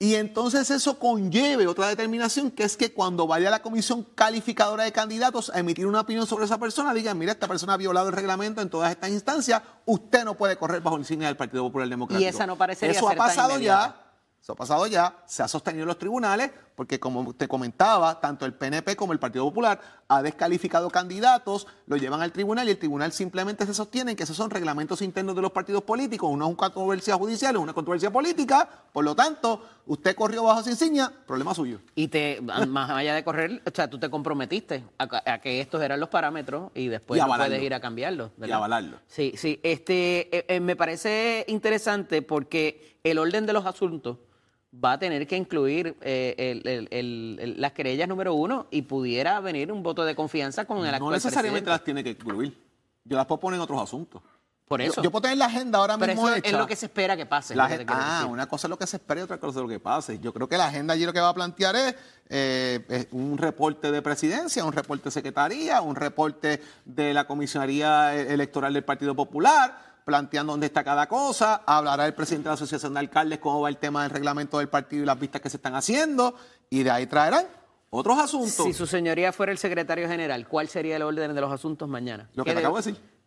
Y 0.00 0.14
entonces 0.14 0.70
eso 0.70 0.96
conlleve 0.96 1.66
otra 1.66 1.88
determinación, 1.88 2.52
que 2.52 2.62
es 2.62 2.76
que 2.76 2.92
cuando 2.92 3.26
vaya 3.26 3.50
la 3.50 3.62
comisión 3.62 4.04
calificadora 4.14 4.84
de 4.84 4.92
candidatos 4.92 5.50
a 5.50 5.58
emitir 5.58 5.86
una 5.88 6.02
opinión 6.02 6.24
sobre 6.24 6.44
esa 6.44 6.56
persona, 6.56 6.94
digan, 6.94 7.18
mira, 7.18 7.32
esta 7.32 7.48
persona 7.48 7.72
ha 7.72 7.76
violado 7.76 8.06
el 8.08 8.14
reglamento 8.14 8.60
en 8.60 8.70
todas 8.70 8.92
estas 8.92 9.10
instancias, 9.10 9.60
usted 9.86 10.24
no 10.24 10.34
puede 10.34 10.56
correr 10.56 10.82
bajo 10.82 10.96
la 10.96 11.00
insignia 11.00 11.26
del 11.26 11.36
Partido 11.36 11.64
Popular 11.64 11.88
Democrático. 11.88 12.22
Y 12.22 12.28
esa 12.28 12.46
no 12.46 12.54
parecería 12.54 12.96
Eso 12.96 13.08
ha 13.08 13.10
ser 13.10 13.18
tan 13.18 13.26
pasado 13.26 13.58
ya, 13.58 14.12
eso 14.40 14.52
ha 14.52 14.56
pasado 14.56 14.86
ya, 14.86 15.18
se 15.26 15.42
ha 15.42 15.48
sostenido 15.48 15.82
en 15.82 15.88
los 15.88 15.98
tribunales, 15.98 16.52
porque 16.78 17.00
como 17.00 17.34
te 17.34 17.48
comentaba, 17.48 18.20
tanto 18.20 18.46
el 18.46 18.54
PNP 18.54 18.94
como 18.94 19.12
el 19.12 19.18
Partido 19.18 19.44
Popular 19.44 19.80
ha 20.06 20.22
descalificado 20.22 20.88
candidatos, 20.90 21.66
lo 21.88 21.96
llevan 21.96 22.22
al 22.22 22.30
tribunal 22.30 22.68
y 22.68 22.70
el 22.70 22.78
tribunal 22.78 23.10
simplemente 23.10 23.66
se 23.66 23.74
sostiene 23.74 24.14
que 24.14 24.22
esos 24.22 24.36
son 24.36 24.48
reglamentos 24.48 25.02
internos 25.02 25.34
de 25.34 25.42
los 25.42 25.50
partidos 25.50 25.82
políticos, 25.82 26.30
uno 26.32 26.44
es 26.44 26.50
una 26.50 26.56
controversia 26.56 27.16
judicial, 27.16 27.56
es 27.56 27.60
una 27.60 27.72
controversia 27.72 28.12
política, 28.12 28.68
por 28.92 29.04
lo 29.04 29.16
tanto, 29.16 29.60
usted 29.86 30.14
corrió 30.14 30.44
bajo 30.44 30.60
esa 30.60 30.70
insignia, 30.70 31.12
problema 31.26 31.52
suyo. 31.52 31.80
Y 31.96 32.06
te, 32.06 32.40
más 32.68 32.90
allá 32.90 33.16
de 33.16 33.24
correr, 33.24 33.60
o 33.66 33.70
sea, 33.74 33.90
tú 33.90 33.98
te 33.98 34.08
comprometiste 34.08 34.84
a, 34.98 35.32
a 35.32 35.40
que 35.40 35.60
estos 35.60 35.82
eran 35.82 35.98
los 35.98 36.10
parámetros 36.10 36.70
y 36.76 36.86
después 36.86 37.18
Y 37.18 37.20
no 37.20 37.24
avalarlo. 37.24 37.54
puedes 37.56 37.66
ir 37.66 37.74
a 37.74 37.80
cambiarlos. 37.80 38.30
Y 38.40 38.52
avalarlo. 38.52 38.98
Sí, 39.08 39.32
sí. 39.36 39.58
Este, 39.64 40.28
eh, 40.38 40.44
eh, 40.46 40.60
me 40.60 40.76
parece 40.76 41.44
interesante 41.48 42.22
porque 42.22 43.00
el 43.02 43.18
orden 43.18 43.46
de 43.46 43.52
los 43.52 43.66
asuntos 43.66 44.18
va 44.72 44.92
a 44.92 44.98
tener 44.98 45.26
que 45.26 45.36
incluir 45.36 45.96
eh, 46.02 46.34
el- 46.36 46.68
el- 46.68 46.88
el- 46.90 47.38
el- 47.40 47.60
las 47.60 47.72
querellas 47.72 48.08
número 48.08 48.34
uno 48.34 48.66
y 48.70 48.82
pudiera 48.82 49.40
venir 49.40 49.72
un 49.72 49.82
voto 49.82 50.04
de 50.04 50.14
confianza 50.14 50.64
con 50.66 50.78
el 50.78 50.90
No 50.90 50.96
actual 50.96 51.14
necesariamente 51.14 51.70
las 51.70 51.82
tiene 51.84 52.04
que 52.04 52.10
incluir, 52.10 52.56
yo 53.04 53.16
las 53.16 53.26
puedo 53.26 53.40
poner 53.40 53.56
en 53.56 53.62
otros 53.62 53.80
asuntos. 53.82 54.22
Por 54.66 54.82
eso. 54.82 55.02
Yo, 55.02 55.10
puedo 55.10 55.22
tener 55.22 55.38
la 55.38 55.46
agenda 55.46 55.78
ahora 55.78 55.96
Pero 55.96 56.12
mismo 56.12 56.28
eso 56.28 56.36
hecha. 56.36 56.48
es 56.50 56.52
lo 56.52 56.66
que 56.66 56.76
se 56.76 56.84
espera 56.84 57.16
que 57.16 57.24
pase. 57.24 57.56
La 57.56 57.66
que 57.68 57.86
ah, 57.88 58.16
decir. 58.18 58.30
una 58.30 58.46
cosa 58.46 58.66
es 58.66 58.68
lo 58.68 58.78
que 58.78 58.86
se 58.86 58.98
espera 58.98 59.20
y 59.22 59.24
otra 59.24 59.38
cosa 59.40 59.60
es 59.60 59.62
lo 59.62 59.68
que 59.68 59.80
pase. 59.80 60.18
Yo 60.18 60.34
creo 60.34 60.46
que 60.46 60.58
la 60.58 60.66
agenda 60.66 60.92
allí 60.92 61.06
lo 61.06 61.12
que 61.14 61.20
va 61.20 61.30
a 61.30 61.34
plantear 61.34 61.74
es, 61.74 61.94
eh, 62.28 62.84
es 62.90 63.08
un 63.12 63.38
reporte 63.38 63.90
de 63.90 64.02
presidencia, 64.02 64.62
un 64.66 64.74
reporte 64.74 65.04
de 65.04 65.10
secretaría, 65.10 65.80
un 65.80 65.96
reporte 65.96 66.60
de 66.84 67.14
la 67.14 67.26
comisionaría 67.26 68.14
electoral 68.14 68.74
del 68.74 68.84
Partido 68.84 69.14
Popular, 69.16 69.87
planteando 70.08 70.54
dónde 70.54 70.64
está 70.64 70.82
cada 70.82 71.06
cosa, 71.06 71.60
hablará 71.66 72.06
el 72.06 72.14
presidente 72.14 72.44
de 72.44 72.52
la 72.52 72.54
Asociación 72.54 72.94
de 72.94 73.00
Alcaldes 73.00 73.40
cómo 73.40 73.60
va 73.60 73.68
el 73.68 73.76
tema 73.76 74.04
del 74.04 74.10
reglamento 74.10 74.56
del 74.56 74.70
partido 74.70 75.02
y 75.02 75.06
las 75.06 75.20
vistas 75.20 75.42
que 75.42 75.50
se 75.50 75.58
están 75.58 75.74
haciendo, 75.74 76.34
y 76.70 76.82
de 76.82 76.90
ahí 76.90 77.06
traerán 77.06 77.44
otros 77.90 78.18
asuntos. 78.18 78.64
Si 78.64 78.72
su 78.72 78.86
señoría 78.86 79.34
fuera 79.34 79.52
el 79.52 79.58
secretario 79.58 80.08
general, 80.08 80.48
¿cuál 80.48 80.68
sería 80.68 80.96
el 80.96 81.02
orden 81.02 81.34
de 81.34 81.40
los 81.42 81.52
asuntos 81.52 81.86
mañana? 81.90 82.26
Lo 82.34 82.42
que 82.42 82.50
¿Qué 82.50 82.54
te 82.54 82.60
acabo 82.60 82.78
de 82.80 82.84
decir. 82.90 83.18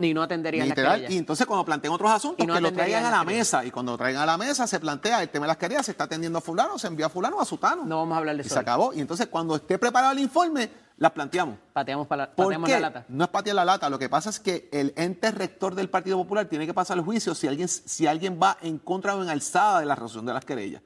Ni 0.00 0.12
no 0.12 0.22
atendería 0.22 0.60
las 0.60 0.68
Literal. 0.68 0.92
querellas. 0.96 1.12
Y 1.12 1.16
entonces 1.16 1.46
cuando 1.46 1.64
planteen 1.64 1.92
otros 1.94 2.10
asuntos, 2.10 2.46
no 2.46 2.54
que 2.54 2.60
lo 2.60 2.68
atenderían 2.68 3.00
traigan 3.02 3.14
a 3.14 3.16
las 3.16 3.26
la 3.26 3.32
mesa. 3.32 3.64
Y 3.64 3.70
cuando 3.70 3.92
lo 3.92 3.98
traigan 3.98 4.22
a 4.22 4.26
la 4.26 4.36
mesa 4.36 4.66
se 4.66 4.78
plantea 4.78 5.22
el 5.22 5.30
tema 5.30 5.46
de 5.46 5.48
las 5.48 5.56
querellas, 5.56 5.86
se 5.86 5.92
está 5.92 6.04
atendiendo 6.04 6.38
a 6.38 6.42
fulano, 6.42 6.78
se 6.78 6.86
envía 6.88 7.06
a 7.06 7.08
fulano 7.08 7.38
o 7.38 7.40
a 7.40 7.44
sutano. 7.46 7.84
No 7.86 7.96
vamos 7.96 8.14
a 8.14 8.18
hablar 8.18 8.36
de 8.36 8.42
Y 8.42 8.46
eso 8.46 8.50
se 8.54 8.58
hoy. 8.58 8.62
acabó. 8.62 8.92
Y 8.92 9.00
entonces 9.00 9.26
cuando 9.28 9.56
esté 9.56 9.78
preparado 9.78 10.12
el 10.12 10.18
informe, 10.20 10.70
las 10.98 11.12
planteamos. 11.12 11.56
Pateamos, 11.72 12.06
para, 12.06 12.30
¿Por 12.34 12.46
pateamos 12.46 12.68
qué? 12.68 12.74
la 12.74 12.80
lata. 12.80 13.04
No 13.08 13.24
es 13.24 13.30
patear 13.30 13.56
la 13.56 13.64
lata. 13.64 13.88
Lo 13.88 13.98
que 13.98 14.08
pasa 14.08 14.30
es 14.30 14.40
que 14.40 14.68
el 14.72 14.92
ente 14.96 15.30
rector 15.30 15.74
del 15.74 15.88
Partido 15.88 16.16
Popular 16.16 16.46
tiene 16.46 16.66
que 16.66 16.74
pasar 16.74 16.98
el 16.98 17.04
juicio 17.04 17.34
si 17.34 17.46
alguien, 17.46 17.68
si 17.68 18.06
alguien 18.06 18.38
va 18.42 18.58
en 18.60 18.78
contra 18.78 19.14
o 19.14 19.22
en 19.22 19.28
alzada 19.28 19.80
de 19.80 19.86
la 19.86 19.94
resolución 19.94 20.26
de 20.26 20.34
las 20.34 20.44
querellas. 20.44 20.82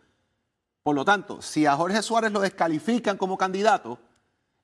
Por 0.83 0.95
lo 0.95 1.05
tanto, 1.05 1.41
si 1.41 1.65
a 1.65 1.77
Jorge 1.77 2.03
Suárez 2.03 2.33
lo 2.33 2.41
descalifican 2.41 3.17
como 3.17 3.39
candidato, 3.39 3.99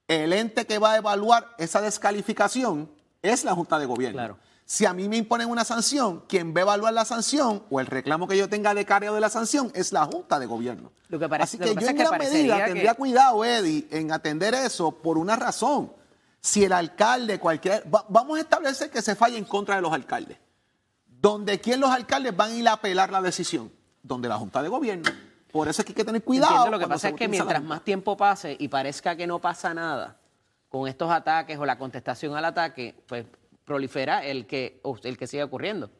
el 0.06 0.32
ente 0.32 0.66
que 0.66 0.78
va 0.78 0.92
a 0.92 0.96
evaluar 0.98 1.54
esa 1.58 1.80
descalificación 1.80 2.90
es 3.22 3.44
la 3.44 3.54
Junta 3.54 3.78
de 3.78 3.86
Gobierno. 3.86 4.16
Claro. 4.18 4.38
Si 4.70 4.84
a 4.84 4.92
mí 4.92 5.08
me 5.08 5.16
imponen 5.16 5.48
una 5.48 5.64
sanción, 5.64 6.24
quien 6.28 6.52
va 6.54 6.58
a 6.58 6.62
evaluar 6.64 6.92
la 6.92 7.06
sanción 7.06 7.62
o 7.70 7.80
el 7.80 7.86
reclamo 7.86 8.28
que 8.28 8.36
yo 8.36 8.50
tenga 8.50 8.74
de 8.74 8.84
cargo 8.84 9.14
de 9.14 9.20
la 9.20 9.30
sanción 9.30 9.72
es 9.74 9.92
la 9.92 10.04
Junta 10.04 10.38
de 10.38 10.44
Gobierno. 10.44 10.92
Lo 11.08 11.18
que 11.18 11.26
parece- 11.26 11.56
Así 11.56 11.56
lo 11.56 11.64
que 11.64 11.70
yo 11.70 11.74
pasa 11.76 11.90
en 11.90 11.96
es 11.96 12.02
que 12.04 12.08
gran 12.10 12.18
medida 12.18 12.56
que- 12.58 12.64
tendría 12.72 12.92
cuidado, 12.94 13.44
Eddie, 13.46 13.88
en 13.90 14.12
atender 14.12 14.52
eso 14.52 14.90
por 14.92 15.16
una 15.16 15.36
razón. 15.36 15.90
Si 16.42 16.64
el 16.64 16.72
alcalde, 16.72 17.40
cualquier. 17.40 17.82
va- 17.92 18.04
vamos 18.10 18.36
a 18.36 18.42
establecer 18.42 18.90
que 18.90 19.00
se 19.00 19.16
falle 19.16 19.38
en 19.38 19.46
contra 19.46 19.76
de 19.76 19.80
los 19.80 19.90
alcaldes. 19.90 20.36
Donde 21.06 21.58
quién 21.60 21.80
los 21.80 21.88
alcaldes 21.90 22.36
van 22.36 22.50
a 22.50 22.54
ir 22.54 22.68
a 22.68 22.72
apelar 22.74 23.10
la 23.10 23.22
decisión? 23.22 23.72
Donde 24.02 24.28
la 24.28 24.36
Junta 24.36 24.62
de 24.62 24.68
Gobierno. 24.68 25.10
Por 25.50 25.68
eso 25.68 25.80
es 25.80 25.86
que 25.86 25.92
hay 25.92 25.96
que 25.96 26.04
tener 26.04 26.22
cuidado. 26.22 26.52
Entiendo, 26.56 26.76
lo 26.76 26.78
que 26.78 26.86
pasa 26.88 27.08
es 27.08 27.14
que 27.14 27.26
mientras 27.26 27.62
más 27.64 27.82
tiempo 27.84 28.18
pase 28.18 28.54
y 28.60 28.68
parezca 28.68 29.16
que 29.16 29.26
no 29.26 29.38
pasa 29.38 29.72
nada 29.72 30.18
con 30.68 30.86
estos 30.86 31.10
ataques 31.10 31.58
o 31.58 31.64
la 31.64 31.78
contestación 31.78 32.36
al 32.36 32.44
ataque, 32.44 32.94
pues 33.08 33.24
prolifera 33.68 34.24
el 34.24 34.46
que, 34.48 34.80
el 35.04 35.16
que 35.16 35.26
sigue 35.28 35.44
ocurriendo. 35.44 35.90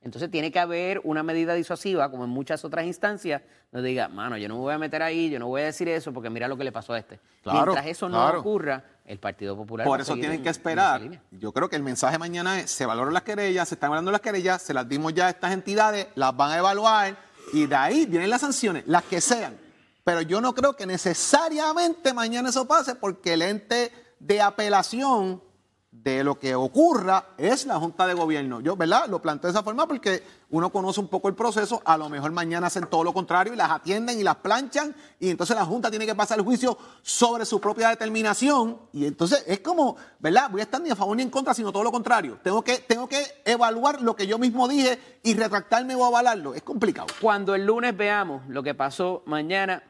Entonces 0.00 0.30
tiene 0.30 0.52
que 0.52 0.60
haber 0.60 1.00
una 1.02 1.22
medida 1.24 1.54
disuasiva, 1.54 2.08
como 2.10 2.22
en 2.24 2.30
muchas 2.30 2.64
otras 2.64 2.86
instancias, 2.86 3.42
donde 3.72 3.88
diga, 3.88 4.06
mano, 4.08 4.36
yo 4.36 4.48
no 4.48 4.54
me 4.54 4.60
voy 4.60 4.74
a 4.74 4.78
meter 4.78 5.02
ahí, 5.02 5.28
yo 5.28 5.40
no 5.40 5.48
voy 5.48 5.62
a 5.62 5.64
decir 5.66 5.88
eso 5.88 6.12
porque 6.12 6.30
mira 6.30 6.46
lo 6.46 6.56
que 6.56 6.62
le 6.62 6.70
pasó 6.70 6.92
a 6.92 6.98
este. 6.98 7.18
Claro, 7.42 7.72
Mientras 7.72 7.86
eso 7.86 8.08
no 8.08 8.16
claro. 8.16 8.40
ocurra, 8.40 8.84
el 9.04 9.18
Partido 9.18 9.56
Popular 9.56 9.84
Por 9.86 9.98
va 9.98 10.02
eso 10.02 10.14
tienen 10.14 10.34
en- 10.34 10.42
que 10.44 10.50
esperar. 10.50 11.20
Yo 11.32 11.52
creo 11.52 11.68
que 11.68 11.74
el 11.76 11.82
mensaje 11.82 12.16
mañana 12.16 12.60
es, 12.60 12.70
se 12.70 12.86
valoran 12.86 13.12
las 13.12 13.24
querellas, 13.24 13.68
se 13.68 13.74
están 13.74 13.88
evaluando 13.88 14.12
las 14.12 14.20
querellas, 14.20 14.62
se 14.62 14.72
las 14.72 14.88
dimos 14.88 15.12
ya 15.14 15.26
a 15.26 15.30
estas 15.30 15.52
entidades, 15.52 16.06
las 16.14 16.34
van 16.36 16.52
a 16.52 16.58
evaluar 16.58 17.16
y 17.52 17.66
de 17.66 17.74
ahí 17.76 18.06
vienen 18.06 18.30
las 18.30 18.40
sanciones, 18.42 18.84
las 18.86 19.02
que 19.02 19.20
sean. 19.20 19.58
Pero 20.04 20.22
yo 20.22 20.40
no 20.40 20.54
creo 20.54 20.74
que 20.76 20.86
necesariamente 20.86 22.14
mañana 22.14 22.48
eso 22.50 22.66
pase 22.68 22.94
porque 22.94 23.34
el 23.34 23.42
ente 23.42 23.92
de 24.20 24.40
apelación 24.40 25.42
de 25.90 26.22
lo 26.22 26.38
que 26.38 26.54
ocurra 26.54 27.30
es 27.38 27.66
la 27.66 27.78
Junta 27.78 28.06
de 28.06 28.14
Gobierno. 28.14 28.60
Yo, 28.60 28.76
¿verdad? 28.76 29.08
Lo 29.08 29.22
planteo 29.22 29.48
de 29.48 29.52
esa 29.52 29.62
forma 29.62 29.86
porque 29.86 30.22
uno 30.50 30.70
conoce 30.70 31.00
un 31.00 31.08
poco 31.08 31.28
el 31.28 31.34
proceso, 31.34 31.80
a 31.84 31.96
lo 31.96 32.08
mejor 32.08 32.30
mañana 32.32 32.66
hacen 32.66 32.86
todo 32.86 33.04
lo 33.04 33.12
contrario 33.12 33.54
y 33.54 33.56
las 33.56 33.70
atienden 33.70 34.18
y 34.18 34.22
las 34.22 34.36
planchan 34.36 34.94
y 35.18 35.30
entonces 35.30 35.56
la 35.56 35.64
Junta 35.64 35.90
tiene 35.90 36.06
que 36.06 36.14
pasar 36.14 36.38
el 36.38 36.44
juicio 36.44 36.76
sobre 37.02 37.46
su 37.46 37.60
propia 37.60 37.88
determinación 37.88 38.78
y 38.92 39.06
entonces 39.06 39.44
es 39.46 39.60
como, 39.60 39.96
¿verdad? 40.18 40.50
Voy 40.50 40.60
a 40.60 40.64
estar 40.64 40.80
ni 40.80 40.90
a 40.90 40.96
favor 40.96 41.16
ni 41.16 41.22
en 41.22 41.30
contra, 41.30 41.54
sino 41.54 41.72
todo 41.72 41.84
lo 41.84 41.92
contrario. 41.92 42.38
Tengo 42.42 42.62
que, 42.62 42.78
tengo 42.78 43.08
que 43.08 43.24
evaluar 43.44 44.02
lo 44.02 44.14
que 44.14 44.26
yo 44.26 44.38
mismo 44.38 44.68
dije 44.68 44.98
y 45.22 45.34
retractarme 45.34 45.94
o 45.94 46.04
avalarlo. 46.04 46.54
Es 46.54 46.62
complicado. 46.62 47.08
Cuando 47.20 47.54
el 47.54 47.64
lunes 47.64 47.96
veamos 47.96 48.46
lo 48.48 48.62
que 48.62 48.74
pasó 48.74 49.22
mañana, 49.26 49.82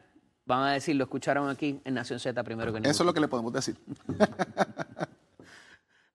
van 0.47 0.63
a 0.63 0.73
decir, 0.73 0.97
lo 0.97 1.05
escucharon 1.05 1.51
aquí 1.51 1.81
en 1.85 1.95
Nación 1.95 2.21
Z 2.21 2.43
primero 2.45 2.73
que 2.73 2.79
ningún 2.79 2.91
Eso 2.91 3.03
es 3.03 3.07
lo 3.07 3.15
que 3.15 3.21
le 3.21 3.29
podemos 3.29 3.53
decir. 3.53 3.77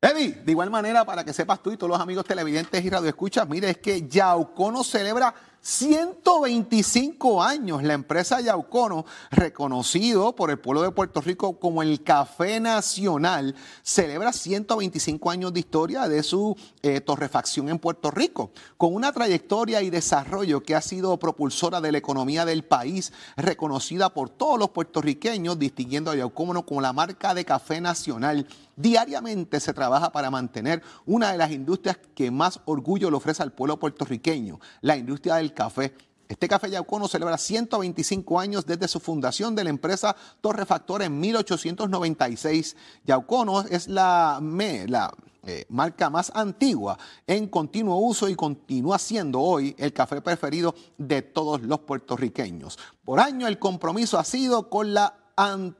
Eddie, 0.04 0.42
de 0.44 0.52
igual 0.52 0.70
manera, 0.70 1.06
para 1.06 1.24
que 1.24 1.32
sepas 1.32 1.64
tú 1.64 1.72
y 1.72 1.78
todos 1.78 1.92
los 1.92 2.00
amigos 2.02 2.26
televidentes 2.26 2.84
y 2.84 2.90
radioescuchas, 2.90 3.48
mire, 3.48 3.70
es 3.70 3.78
que 3.78 4.06
Yaucono 4.06 4.84
celebra 4.84 5.34
125 5.64 7.42
años. 7.42 7.84
La 7.84 7.94
empresa 7.94 8.42
Yaucono, 8.42 9.06
reconocido 9.32 10.36
por 10.36 10.52
el 10.52 10.60
pueblo 10.60 10.82
de 10.82 10.92
Puerto 10.92 11.22
Rico 11.22 11.58
como 11.58 11.82
el 11.82 12.04
Café 12.04 12.60
Nacional, 12.60 13.56
celebra 13.82 14.34
125 14.34 15.32
años 15.32 15.54
de 15.54 15.62
historia 15.62 16.10
de 16.10 16.22
su 16.22 16.58
eh, 16.82 17.00
torrefacción 17.00 17.70
en 17.70 17.80
Puerto 17.80 18.12
Rico, 18.12 18.52
con 18.76 18.94
una 18.94 19.14
trayectoria 19.14 19.82
y 19.82 19.90
desarrollo 19.90 20.64
que 20.64 20.76
ha 20.76 20.82
sido 20.82 21.18
propulsora 21.18 21.80
de 21.80 21.94
la 21.94 21.98
economía 21.98 22.44
del 22.44 22.66
país, 22.66 23.14
reconocida 23.38 24.14
por 24.14 24.30
todos 24.30 24.60
los 24.60 24.72
puertorriqueños, 24.72 25.58
distinguiendo 25.58 26.12
a 26.12 26.16
Yaucono 26.18 26.66
como 26.66 26.82
la 26.82 26.92
marca 26.92 27.34
de 27.34 27.46
café 27.46 27.80
nacional. 27.80 28.48
Diariamente 28.76 29.60
se 29.60 29.72
trabaja 29.72 30.12
para 30.12 30.32
mantener 30.32 30.82
una 31.06 31.32
de 31.32 31.38
las 31.38 31.52
industrias 31.52 31.98
que 32.16 32.32
más 32.32 32.60
orgullo 32.66 33.12
le 33.12 33.18
ofrece 33.18 33.44
al 33.44 33.54
pueblo 33.54 33.78
puertorriqueño, 33.78 34.60
la 34.82 34.98
industria 34.98 35.36
del 35.36 35.53
café. 35.54 35.94
Este 36.28 36.48
café 36.48 36.70
Yaucono 36.70 37.08
celebra 37.08 37.38
125 37.38 38.40
años 38.40 38.66
desde 38.66 38.88
su 38.88 39.00
fundación 39.00 39.56
de 39.56 39.66
la 39.66 39.70
empresa 39.70 40.16
Torrefactor 40.42 41.04
en 41.04 41.20
1896. 41.20 42.76
Yaucono 43.06 43.62
es 43.62 43.88
la, 43.88 44.40
la 44.88 45.14
eh, 45.46 45.66
marca 45.70 46.10
más 46.10 46.32
antigua 46.34 46.98
en 47.28 47.48
continuo 47.48 47.98
uso 47.98 48.30
y 48.30 48.36
continúa 48.36 48.98
siendo 48.98 49.42
hoy 49.42 49.76
el 49.78 49.92
café 49.92 50.22
preferido 50.22 50.74
de 50.98 51.22
todos 51.22 51.62
los 51.62 51.82
puertorriqueños. 51.82 52.80
Por 53.04 53.20
año 53.20 53.46
el 53.48 53.60
compromiso 53.60 54.18
ha 54.18 54.24
sido 54.24 54.70
con 54.70 54.94
la 54.94 55.16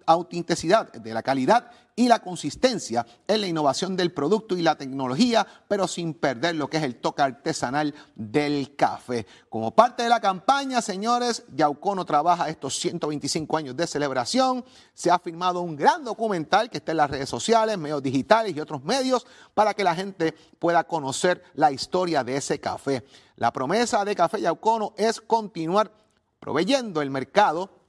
autenticidad 0.06 0.92
de 0.92 1.14
la 1.14 1.24
calidad 1.24 1.72
y 1.96 2.08
la 2.08 2.20
consistencia 2.20 3.06
en 3.28 3.42
la 3.42 3.48
innovación 3.48 3.96
del 3.96 4.12
producto 4.12 4.58
y 4.58 4.62
la 4.62 4.76
tecnología, 4.76 5.46
pero 5.68 5.88
sin 5.88 6.14
perder 6.14 6.56
lo 6.56 6.70
que 6.70 6.78
es 6.78 6.84
el 6.84 6.96
toque 6.96 7.22
artesanal 7.22 7.94
del 8.16 8.76
café. 8.76 9.28
Como 9.50 9.76
parte 9.76 10.04
de 10.04 10.10
la 10.10 10.20
campaña, 10.20 10.82
señores, 10.82 11.44
Yaucono 11.56 12.06
trabaja 12.06 12.50
estos 12.50 12.76
125 12.80 13.58
años 13.58 13.78
de 13.78 13.88
celebración. 13.88 14.66
Se 14.94 15.12
ha 15.12 15.20
firmado 15.20 15.62
un 15.62 15.76
gran 15.76 16.04
documental 16.04 16.70
que 16.70 16.78
está 16.78 16.92
en 16.92 16.98
las 16.98 17.10
redes 17.10 17.30
sociales, 17.30 17.78
medios 17.78 18.02
digitales 18.02 18.56
y 18.56 18.60
otros 18.60 18.84
medios 18.84 19.26
para 19.54 19.74
que 19.74 19.84
la 19.84 19.96
gente 19.96 20.34
pueda 20.60 20.84
conocer 20.86 21.44
la 21.54 21.72
historia 21.72 22.24
de 22.24 22.38
ese 22.38 22.60
café. 22.60 23.04
La 23.36 23.52
promesa 23.52 24.06
de 24.06 24.16
Café 24.16 24.42
Yaucono 24.42 24.94
es 24.98 25.20
continuar 25.20 25.92
proveyendo 26.40 27.02
el 27.02 27.10
mercado 27.10 27.83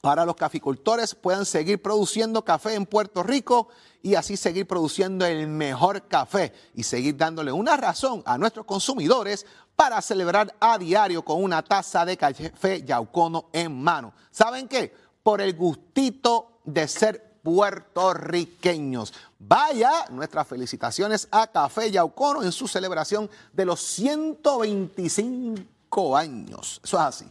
para 0.00 0.24
los 0.24 0.36
caficultores 0.36 1.14
puedan 1.14 1.44
seguir 1.44 1.82
produciendo 1.82 2.44
café 2.44 2.74
en 2.74 2.86
Puerto 2.86 3.22
Rico 3.22 3.68
y 4.02 4.14
así 4.14 4.36
seguir 4.36 4.66
produciendo 4.66 5.26
el 5.26 5.46
mejor 5.46 6.08
café 6.08 6.52
y 6.74 6.82
seguir 6.82 7.16
dándole 7.16 7.52
una 7.52 7.76
razón 7.76 8.22
a 8.24 8.38
nuestros 8.38 8.66
consumidores 8.66 9.46
para 9.76 10.00
celebrar 10.02 10.54
a 10.60 10.78
diario 10.78 11.22
con 11.22 11.42
una 11.42 11.62
taza 11.62 12.04
de 12.04 12.16
café 12.16 12.82
Yaucono 12.82 13.46
en 13.52 13.82
mano. 13.82 14.12
¿Saben 14.30 14.68
qué? 14.68 14.94
Por 15.22 15.40
el 15.40 15.54
gustito 15.54 16.60
de 16.64 16.88
ser 16.88 17.30
puertorriqueños. 17.42 19.12
Vaya, 19.38 19.90
nuestras 20.10 20.46
felicitaciones 20.46 21.26
a 21.30 21.46
Café 21.46 21.90
Yaucono 21.90 22.42
en 22.42 22.52
su 22.52 22.68
celebración 22.68 23.30
de 23.52 23.64
los 23.64 23.80
125 23.80 26.16
años. 26.16 26.80
Eso 26.84 26.98
es 26.98 27.02
así. 27.02 27.24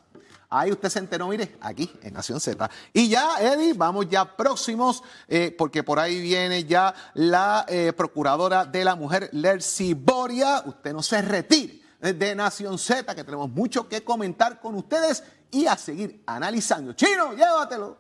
Ahí 0.52 0.72
usted 0.72 0.90
se 0.90 1.00
enteró, 1.00 1.28
mire, 1.28 1.58
aquí 1.62 1.92
en 2.02 2.14
Nación 2.14 2.40
Z. 2.40 2.70
Y 2.92 3.10
ya, 3.10 3.40
Eddie, 3.40 3.74
vamos 3.74 4.10
ya 4.10 4.36
próximos, 4.36 5.04
eh, 5.28 5.54
porque 5.56 5.84
por 5.84 6.00
ahí 6.00 6.20
viene 6.20 6.64
ya 6.64 6.94
la 7.14 7.66
eh, 7.68 7.94
procuradora 7.96 8.66
de 8.66 8.84
la 8.84 8.96
mujer, 8.96 9.30
Lercy 9.32 9.94
Boria. 9.94 10.64
Usted 10.66 10.92
no 10.92 11.04
se 11.04 11.22
retire 11.22 11.82
de 12.00 12.34
Nación 12.34 12.80
Z, 12.80 13.14
que 13.14 13.24
tenemos 13.24 13.50
mucho 13.50 13.88
que 13.88 14.04
comentar 14.04 14.60
con 14.60 14.74
ustedes 14.76 15.24
y 15.52 15.68
a 15.68 15.78
seguir 15.78 16.24
analizando. 16.26 16.94
Chino, 16.94 17.34
llévatelo. 17.34 17.98